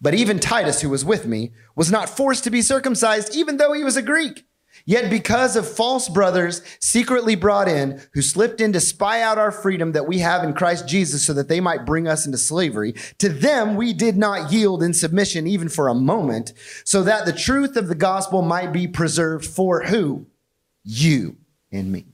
[0.00, 3.72] But even Titus, who was with me, was not forced to be circumcised, even though
[3.72, 4.44] he was a Greek
[4.86, 9.50] Yet because of false brothers secretly brought in who slipped in to spy out our
[9.50, 12.94] freedom that we have in Christ Jesus so that they might bring us into slavery,
[13.18, 16.52] to them we did not yield in submission even for a moment
[16.84, 20.26] so that the truth of the gospel might be preserved for who?
[20.82, 21.38] You
[21.72, 22.04] and me.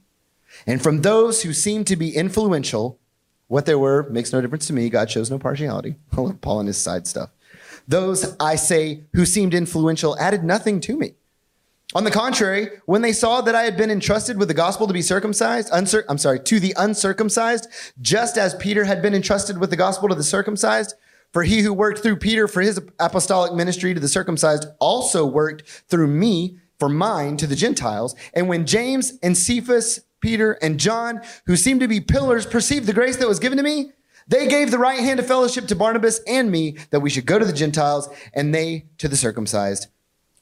[0.65, 3.01] And from those who seemed to be influential,
[3.49, 4.89] what they were makes no difference to me.
[4.91, 5.97] God shows no partiality.
[6.17, 7.31] I love Paul and his side stuff.
[7.89, 11.15] Those, I say, who seemed influential added nothing to me
[11.95, 14.93] on the contrary, when they saw that I had been entrusted with the gospel to
[14.93, 17.67] be circumcised, uncir- I'm sorry, to the uncircumcised,
[18.01, 20.95] just as Peter had been entrusted with the gospel to the circumcised,
[21.33, 25.69] for he who worked through Peter for his apostolic ministry to the circumcised also worked
[25.89, 28.15] through me for mine to the Gentiles.
[28.35, 32.93] And when James and Cephas, Peter and John, who seemed to be pillars, perceived the
[32.93, 33.93] grace that was given to me,
[34.31, 37.41] They gave the right hand of fellowship to Barnabas and me that we should go
[37.41, 39.89] to the Gentiles and they to the circumcised.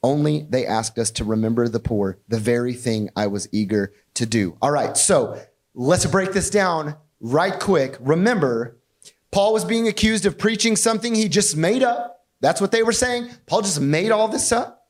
[0.01, 4.25] Only they asked us to remember the poor, the very thing I was eager to
[4.25, 4.57] do.
[4.61, 5.39] All right, so
[5.73, 7.97] let's break this down right quick.
[7.99, 8.77] Remember,
[9.31, 12.25] Paul was being accused of preaching something he just made up.
[12.41, 13.29] That's what they were saying.
[13.45, 14.87] Paul just made all this up.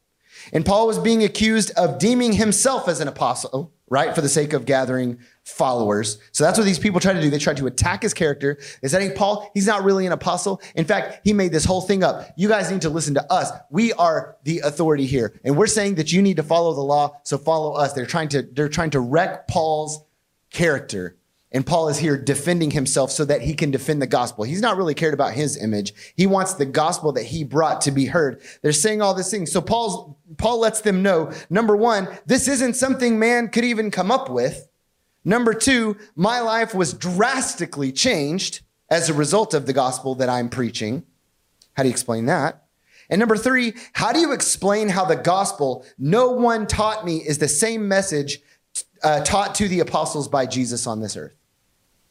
[0.54, 4.54] And Paul was being accused of deeming himself as an apostle, right, for the sake
[4.54, 5.20] of gathering
[5.50, 6.20] followers.
[6.32, 7.30] So that's what these people try to do.
[7.30, 8.60] They try to attack his character.
[8.82, 10.62] They said, hey, Paul, he's not really an apostle.
[10.76, 12.28] In fact, he made this whole thing up.
[12.38, 13.52] You guys need to listen to us.
[13.70, 15.40] We are the authority here.
[15.44, 17.94] And we're saying that you need to follow the law, so follow us.
[17.94, 20.04] They're trying to, they're trying to wreck Paul's
[20.52, 21.16] character.
[21.52, 24.44] And Paul is here defending himself so that he can defend the gospel.
[24.44, 25.94] He's not really cared about his image.
[26.16, 28.42] He wants the gospel that he brought to be heard.
[28.62, 29.52] They're saying all these things.
[29.52, 34.12] So Paul's, Paul lets them know, number one, this isn't something man could even come
[34.12, 34.68] up with.
[35.26, 40.50] Number two, my life was drastically changed as a result of the gospel that I'm
[40.50, 41.04] preaching.
[41.74, 42.66] How do you explain that?
[43.10, 47.40] And number three, how do you explain how the gospel no one taught me is
[47.40, 48.40] the same message
[49.04, 51.36] uh, taught to the apostles by Jesus on this earth?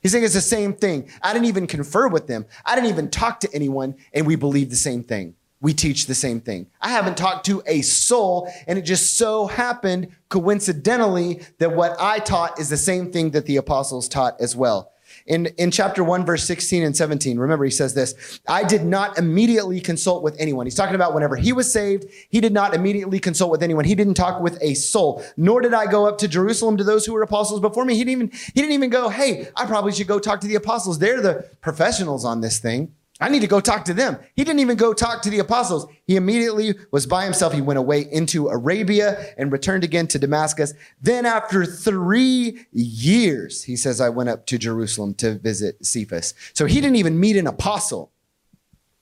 [0.00, 1.10] He's saying it's the same thing.
[1.22, 2.46] I didn't even confer with them.
[2.64, 5.34] I didn't even talk to anyone, and we believe the same thing.
[5.60, 6.66] We teach the same thing.
[6.80, 12.20] I haven't talked to a soul, and it just so happened coincidentally that what I
[12.20, 14.92] taught is the same thing that the apostles taught as well.
[15.26, 19.18] In, in chapter 1, verse 16 and 17, remember he says this I did not
[19.18, 20.66] immediately consult with anyone.
[20.66, 23.84] He's talking about whenever he was saved, he did not immediately consult with anyone.
[23.84, 27.04] He didn't talk with a soul, nor did I go up to Jerusalem to those
[27.04, 27.94] who were apostles before me.
[27.94, 30.54] He didn't even, he didn't even go, Hey, I probably should go talk to the
[30.54, 30.98] apostles.
[30.98, 32.94] They're the professionals on this thing.
[33.20, 34.18] I need to go talk to them.
[34.34, 35.86] He didn't even go talk to the apostles.
[36.06, 37.52] He immediately was by himself.
[37.52, 40.72] He went away into Arabia and returned again to Damascus.
[41.02, 46.32] Then, after three years, he says, I went up to Jerusalem to visit Cephas.
[46.52, 48.12] So he didn't even meet an apostle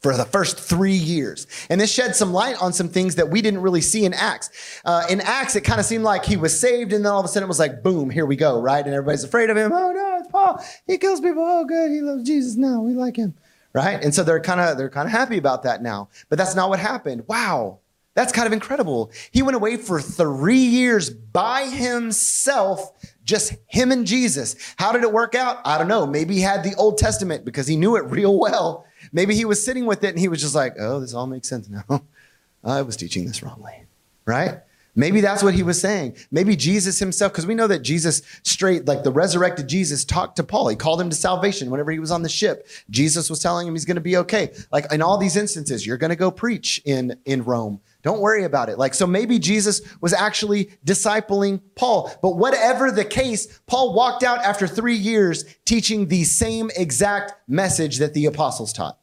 [0.00, 1.46] for the first three years.
[1.68, 4.80] And this shed some light on some things that we didn't really see in Acts.
[4.84, 7.26] Uh, in Acts, it kind of seemed like he was saved, and then all of
[7.26, 8.84] a sudden it was like, boom, here we go, right?
[8.84, 9.72] And everybody's afraid of him.
[9.72, 10.64] Oh, no, it's Paul.
[10.86, 11.42] He kills people.
[11.44, 11.90] Oh, good.
[11.90, 12.56] He loves Jesus.
[12.56, 13.34] No, we like him
[13.76, 14.02] right?
[14.02, 16.08] And so they're kind of they're kind of happy about that now.
[16.30, 17.24] But that's not what happened.
[17.28, 17.80] Wow.
[18.14, 19.12] That's kind of incredible.
[19.30, 22.90] He went away for 3 years by himself,
[23.24, 24.56] just him and Jesus.
[24.78, 25.58] How did it work out?
[25.66, 26.06] I don't know.
[26.06, 28.86] Maybe he had the Old Testament because he knew it real well.
[29.12, 31.46] Maybe he was sitting with it and he was just like, "Oh, this all makes
[31.46, 32.02] sense now.
[32.64, 33.84] I was teaching this wrongly."
[34.24, 34.60] Right?
[34.96, 36.16] Maybe that's what he was saying.
[36.30, 40.42] Maybe Jesus himself, because we know that Jesus straight, like the resurrected Jesus, talked to
[40.42, 40.68] Paul.
[40.68, 42.66] He called him to salvation whenever he was on the ship.
[42.88, 44.54] Jesus was telling him he's going to be okay.
[44.72, 47.80] Like in all these instances, you're going to go preach in, in Rome.
[48.02, 48.78] Don't worry about it.
[48.78, 52.10] Like, so maybe Jesus was actually discipling Paul.
[52.22, 57.98] But whatever the case, Paul walked out after three years teaching the same exact message
[57.98, 58.98] that the apostles taught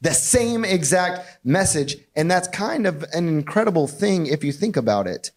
[0.00, 1.96] the same exact message.
[2.14, 5.30] And that's kind of an incredible thing if you think about it.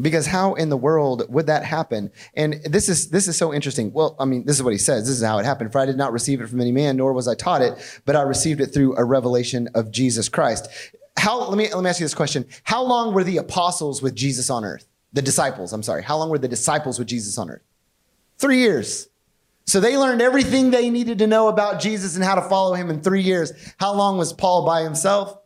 [0.00, 2.10] Because how in the world would that happen?
[2.34, 3.92] And this is this is so interesting.
[3.92, 5.06] Well, I mean, this is what he says.
[5.06, 5.70] This is how it happened.
[5.70, 8.16] For I did not receive it from any man, nor was I taught it, but
[8.16, 10.68] I received it through a revelation of Jesus Christ.
[11.16, 12.44] How let me let me ask you this question.
[12.64, 14.84] How long were the apostles with Jesus on earth?
[15.12, 16.02] The disciples, I'm sorry.
[16.02, 17.62] How long were the disciples with Jesus on earth?
[18.36, 19.08] Three years.
[19.66, 22.90] So they learned everything they needed to know about Jesus and how to follow him
[22.90, 23.52] in three years.
[23.78, 25.38] How long was Paul by himself?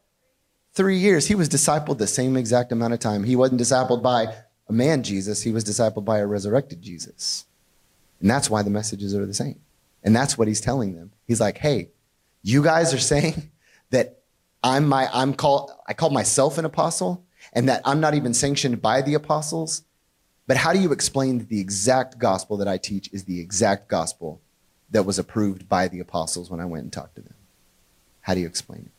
[0.72, 1.26] Three years.
[1.26, 3.24] He was discipled the same exact amount of time.
[3.24, 4.34] He wasn't discipled by
[4.68, 7.46] a man Jesus, he was discipled by a resurrected Jesus.
[8.20, 9.60] And that's why the messages are the same.
[10.02, 11.12] And that's what he's telling them.
[11.26, 11.90] He's like, hey,
[12.42, 13.50] you guys are saying
[13.90, 14.20] that
[14.62, 18.82] I'm my I'm called I call myself an apostle and that I'm not even sanctioned
[18.82, 19.82] by the apostles.
[20.48, 23.86] But how do you explain that the exact gospel that I teach is the exact
[23.86, 24.40] gospel
[24.90, 27.34] that was approved by the apostles when I went and talked to them?
[28.22, 28.90] How do you explain it?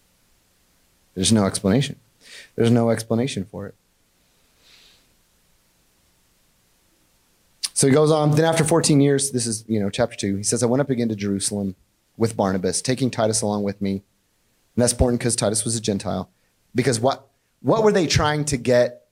[1.16, 1.97] There's no explanation.
[2.56, 3.76] There's no explanation for it.
[7.74, 8.32] So he goes on.
[8.32, 10.91] Then after 14 years, this is, you know, chapter 2, he says, I went up
[10.91, 11.76] again to Jerusalem
[12.16, 13.91] with Barnabas, taking Titus along with me.
[13.93, 16.30] And that's important because Titus was a Gentile.
[16.76, 17.28] Because what,
[17.62, 19.08] what were they trying to get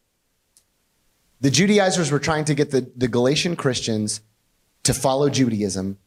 [1.41, 4.21] the Judaizers were trying to get the, the Galatian Christians
[4.83, 5.97] to follow Judaism,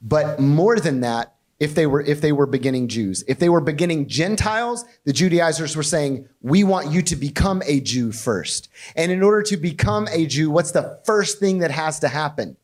[0.00, 3.60] but more than that, if they were if they were beginning Jews, if they were
[3.60, 8.68] beginning Gentiles, the Judaizers were saying, "We want you to become a Jew first.
[8.94, 12.56] And in order to become a Jew, what's the first thing that has to happen?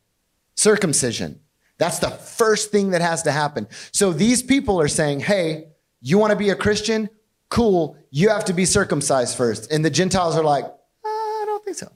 [0.55, 1.39] Circumcision.
[1.79, 3.67] That's the first thing that has to happen.
[3.91, 5.69] So these people are saying, "Hey,
[5.99, 7.09] you want to be a Christian?
[7.49, 7.97] Cool.
[8.11, 9.71] You have to be circumcised first.
[9.71, 10.65] And the Gentiles are like,
[11.03, 11.91] "I don't think so."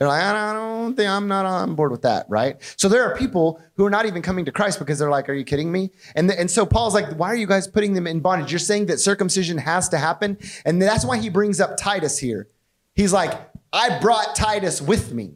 [0.00, 2.56] They're like, I don't think I'm not on board with that, right?
[2.78, 5.34] So there are people who are not even coming to Christ because they're like, Are
[5.34, 5.90] you kidding me?
[6.16, 8.50] And, and so Paul's like, Why are you guys putting them in bondage?
[8.50, 10.38] You're saying that circumcision has to happen.
[10.64, 12.48] And that's why he brings up Titus here.
[12.94, 13.38] He's like,
[13.74, 15.34] I brought Titus with me.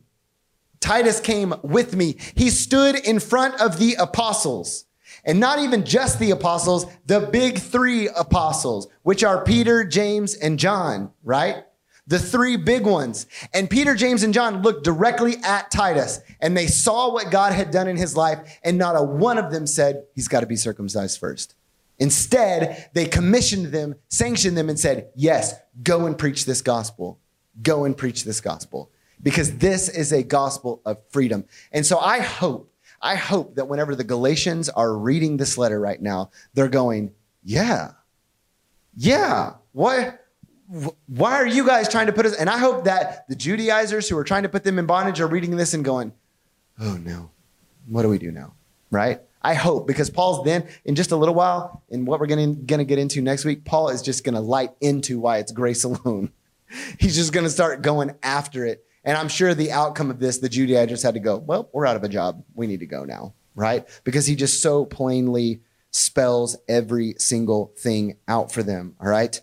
[0.81, 2.17] Titus came with me.
[2.35, 4.87] He stood in front of the apostles.
[5.27, 10.59] And not even just the apostles, the big three apostles, which are Peter, James, and
[10.59, 11.65] John, right?
[12.07, 13.27] The three big ones.
[13.53, 17.71] And Peter, James, and John looked directly at Titus and they saw what God had
[17.71, 20.57] done in his life, and not a one of them said, He's got to be
[20.57, 21.55] circumcised first.
[21.99, 27.19] Instead, they commissioned them, sanctioned them, and said, Yes, go and preach this gospel.
[27.63, 28.91] Go and preach this gospel.
[29.23, 31.45] Because this is a gospel of freedom.
[31.73, 36.01] And so I hope, I hope that whenever the Galatians are reading this letter right
[36.03, 37.93] now, they're going, Yeah,
[38.97, 40.24] yeah, what?
[41.07, 42.35] Why are you guys trying to put us?
[42.35, 45.27] And I hope that the Judaizers who are trying to put them in bondage are
[45.27, 46.13] reading this and going,
[46.81, 47.31] oh no,
[47.87, 48.55] what do we do now?
[48.91, 49.21] Right?
[49.43, 52.85] I hope because Paul's then in just a little while, in what we're to gonna
[52.85, 56.33] get into next week, Paul is just to light into why it's grace alone.
[56.99, 58.85] He's just to start going after it.
[59.05, 61.97] And I'm sure the outcome of this, the Judaizers had to go, well, we're out
[61.97, 62.43] of a job.
[62.55, 63.35] We need to go now.
[63.55, 63.87] Right?
[64.03, 65.61] Because he just so plainly
[65.91, 68.97] spells every single thing out for them.
[68.99, 69.41] All right.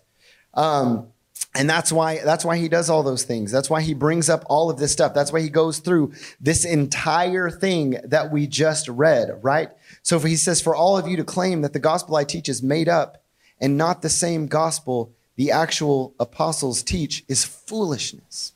[0.54, 1.11] Um,
[1.54, 3.52] and that's why that's why he does all those things.
[3.52, 5.12] That's why he brings up all of this stuff.
[5.12, 9.70] That's why he goes through this entire thing that we just read, right?
[10.02, 12.62] So he says for all of you to claim that the gospel I teach is
[12.62, 13.22] made up
[13.60, 18.52] and not the same gospel the actual apostles teach is foolishness.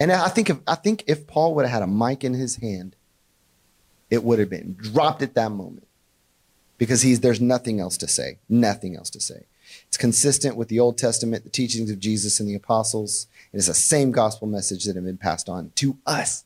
[0.00, 2.56] And I think if I think if Paul would have had a mic in his
[2.56, 2.94] hand,
[4.10, 5.86] it would have been dropped at that moment.
[6.78, 8.38] Because he's there's nothing else to say.
[8.48, 9.46] Nothing else to say.
[9.88, 13.26] It's consistent with the Old Testament, the teachings of Jesus and the apostles.
[13.52, 16.44] It is the same gospel message that have been passed on to us.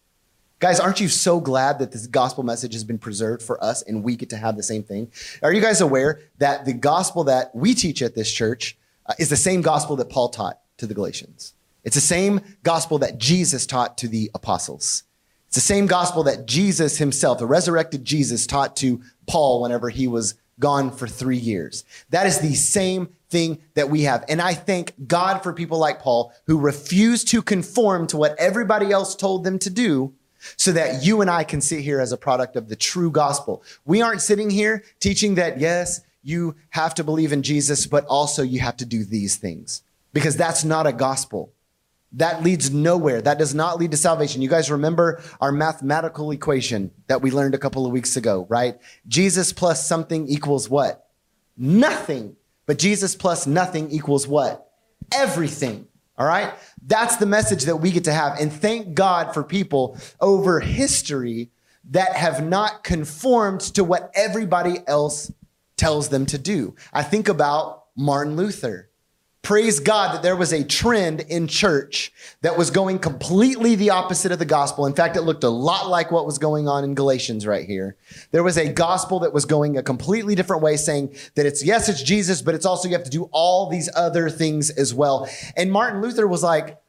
[0.61, 4.05] Guys, aren't you so glad that this gospel message has been preserved for us and
[4.05, 5.11] we get to have the same thing?
[5.43, 9.29] Are you guys aware that the gospel that we teach at this church uh, is
[9.29, 11.55] the same gospel that Paul taught to the Galatians?
[11.83, 15.03] It's the same gospel that Jesus taught to the apostles.
[15.49, 20.07] It's the same gospel that Jesus himself, the resurrected Jesus, taught to Paul whenever he
[20.07, 21.85] was gone for three years.
[22.11, 24.25] That is the same thing that we have.
[24.29, 28.93] And I thank God for people like Paul who refuse to conform to what everybody
[28.93, 30.15] else told them to do
[30.57, 33.63] so that you and I can sit here as a product of the true gospel.
[33.85, 38.43] We aren't sitting here teaching that, yes, you have to believe in Jesus, but also
[38.43, 41.53] you have to do these things because that's not a gospel.
[42.13, 43.23] That leads nowhere.
[43.23, 44.43] That does not lead to salvation.
[44.43, 48.79] You guys remember our mathematical equation that we learned a couple of weeks ago, right?
[49.09, 51.09] Jesus plus something equals what?
[51.57, 52.37] Nothing.
[52.73, 54.67] But Jesus plus nothing equals what?
[55.13, 55.89] Everything.
[56.17, 56.55] All right?
[56.81, 58.41] That's the message that we get to have.
[58.41, 61.51] And thank God for people over history
[61.91, 65.31] that have not conformed to what everybody else
[65.77, 66.75] tells them to do.
[66.95, 68.89] I think about Martin Luther.
[69.43, 72.13] Praise God that there was a trend in church
[72.43, 74.87] that was going completely the opposite of the gospel.
[74.87, 77.97] In fact, it looked a lot like what was going on in Galatians right here.
[78.31, 81.89] There was a gospel that was going a completely different way, saying that it's yes,
[81.89, 85.29] it's Jesus, but it's also you have to do all these other things as well.
[85.57, 86.81] And Martin Luther was like,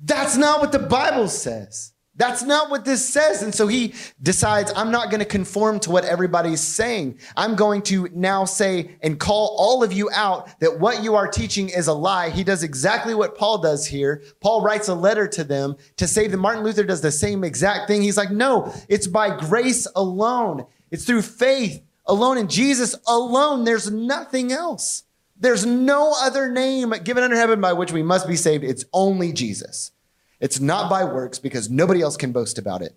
[0.00, 1.92] that's not what the Bible says.
[2.18, 3.42] That's not what this says.
[3.42, 7.20] And so he decides, I'm not going to conform to what everybody's saying.
[7.36, 11.28] I'm going to now say and call all of you out that what you are
[11.28, 12.30] teaching is a lie.
[12.30, 14.22] He does exactly what Paul does here.
[14.40, 17.86] Paul writes a letter to them to say that Martin Luther does the same exact
[17.86, 18.02] thing.
[18.02, 20.66] He's like, no, it's by grace alone.
[20.90, 23.62] It's through faith alone in Jesus alone.
[23.62, 25.04] There's nothing else.
[25.36, 28.64] There's no other name given under heaven by which we must be saved.
[28.64, 29.92] It's only Jesus.
[30.40, 32.96] It's not by works because nobody else can boast about it.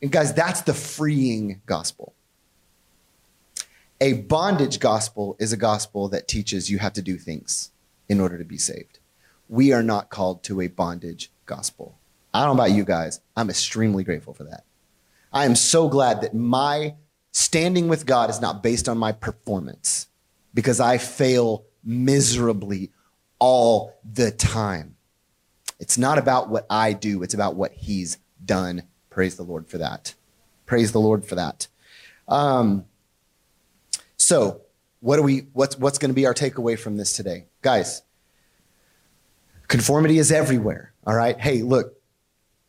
[0.00, 2.14] And guys, that's the freeing gospel.
[4.00, 7.70] A bondage gospel is a gospel that teaches you have to do things
[8.08, 8.98] in order to be saved.
[9.48, 11.98] We are not called to a bondage gospel.
[12.34, 13.20] I don't know about you guys.
[13.36, 14.64] I'm extremely grateful for that.
[15.32, 16.94] I am so glad that my
[17.32, 20.08] standing with God is not based on my performance
[20.52, 22.90] because I fail miserably
[23.38, 24.95] all the time.
[25.78, 28.84] It's not about what I do, it's about what He's done.
[29.10, 30.14] Praise the Lord for that.
[30.66, 31.68] Praise the Lord for that.
[32.28, 32.84] Um,
[34.16, 34.62] so,
[35.00, 35.46] what do we?
[35.52, 38.02] What's what's going to be our takeaway from this today, guys?
[39.68, 40.92] Conformity is everywhere.
[41.06, 41.38] All right.
[41.40, 41.96] Hey, look,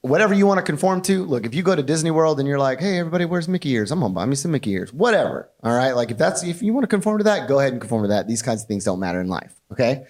[0.01, 1.25] whatever you want to conform to.
[1.25, 3.91] Look, if you go to Disney World and you're like, hey, everybody wears Mickey ears,
[3.91, 4.93] I'm gonna buy me some Mickey ears.
[4.93, 5.49] Whatever.
[5.63, 5.93] All right.
[5.93, 8.09] Like if that's if you want to conform to that, go ahead and conform to
[8.09, 8.27] that.
[8.27, 9.53] These kinds of things don't matter in life.
[9.71, 10.05] Okay,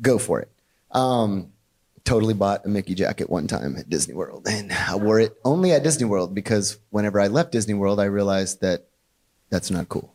[0.00, 0.50] go for it.
[0.90, 1.52] Um,
[2.04, 5.72] totally bought a Mickey jacket one time at Disney World, and I wore it only
[5.72, 8.86] at Disney World because whenever I left Disney World, I realized that
[9.50, 10.14] that's not cool.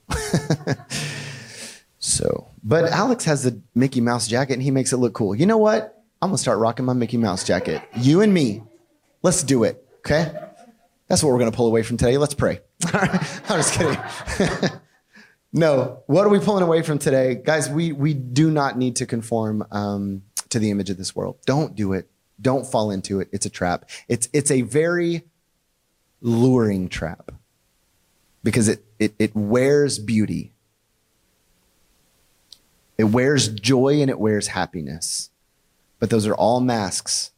[1.99, 5.35] so, but Alex has the Mickey Mouse jacket, and he makes it look cool.
[5.35, 6.03] You know what?
[6.21, 7.81] I'm gonna start rocking my Mickey Mouse jacket.
[7.97, 8.63] You and me,
[9.21, 9.85] let's do it.
[9.99, 10.31] Okay,
[11.07, 12.17] that's what we're gonna pull away from today.
[12.17, 12.61] Let's pray.
[12.93, 13.19] I'm
[13.49, 13.97] just kidding.
[15.53, 17.69] no, what are we pulling away from today, guys?
[17.69, 19.65] We we do not need to conform.
[19.71, 20.23] Um,
[20.55, 21.37] to the image of this world.
[21.45, 22.09] Don't do it.
[22.41, 23.27] Don't fall into it.
[23.33, 23.89] It's a trap.
[24.07, 25.23] It's it's a very
[26.21, 27.31] luring trap
[28.41, 30.53] because it it, it wears beauty.
[32.97, 35.29] It wears joy and it wears happiness.
[35.99, 37.31] But those are all masks.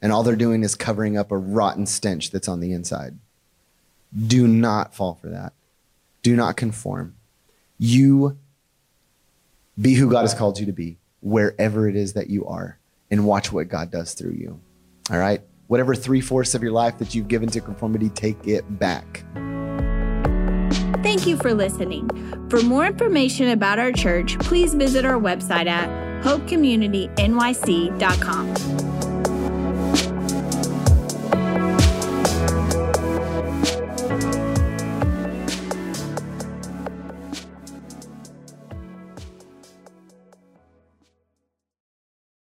[0.00, 3.18] And all they're doing is covering up a rotten stench that's on the inside.
[4.16, 5.52] Do not fall for that.
[6.22, 7.16] Do not conform.
[7.76, 8.38] You
[9.80, 12.78] be who God has called you to be wherever it is that you are
[13.10, 14.60] and watch what God does through you.
[15.10, 15.42] All right?
[15.66, 19.24] Whatever three fourths of your life that you've given to conformity, take it back.
[21.02, 22.08] Thank you for listening.
[22.50, 25.88] For more information about our church, please visit our website at
[26.22, 28.99] hopecommunitynyc.com.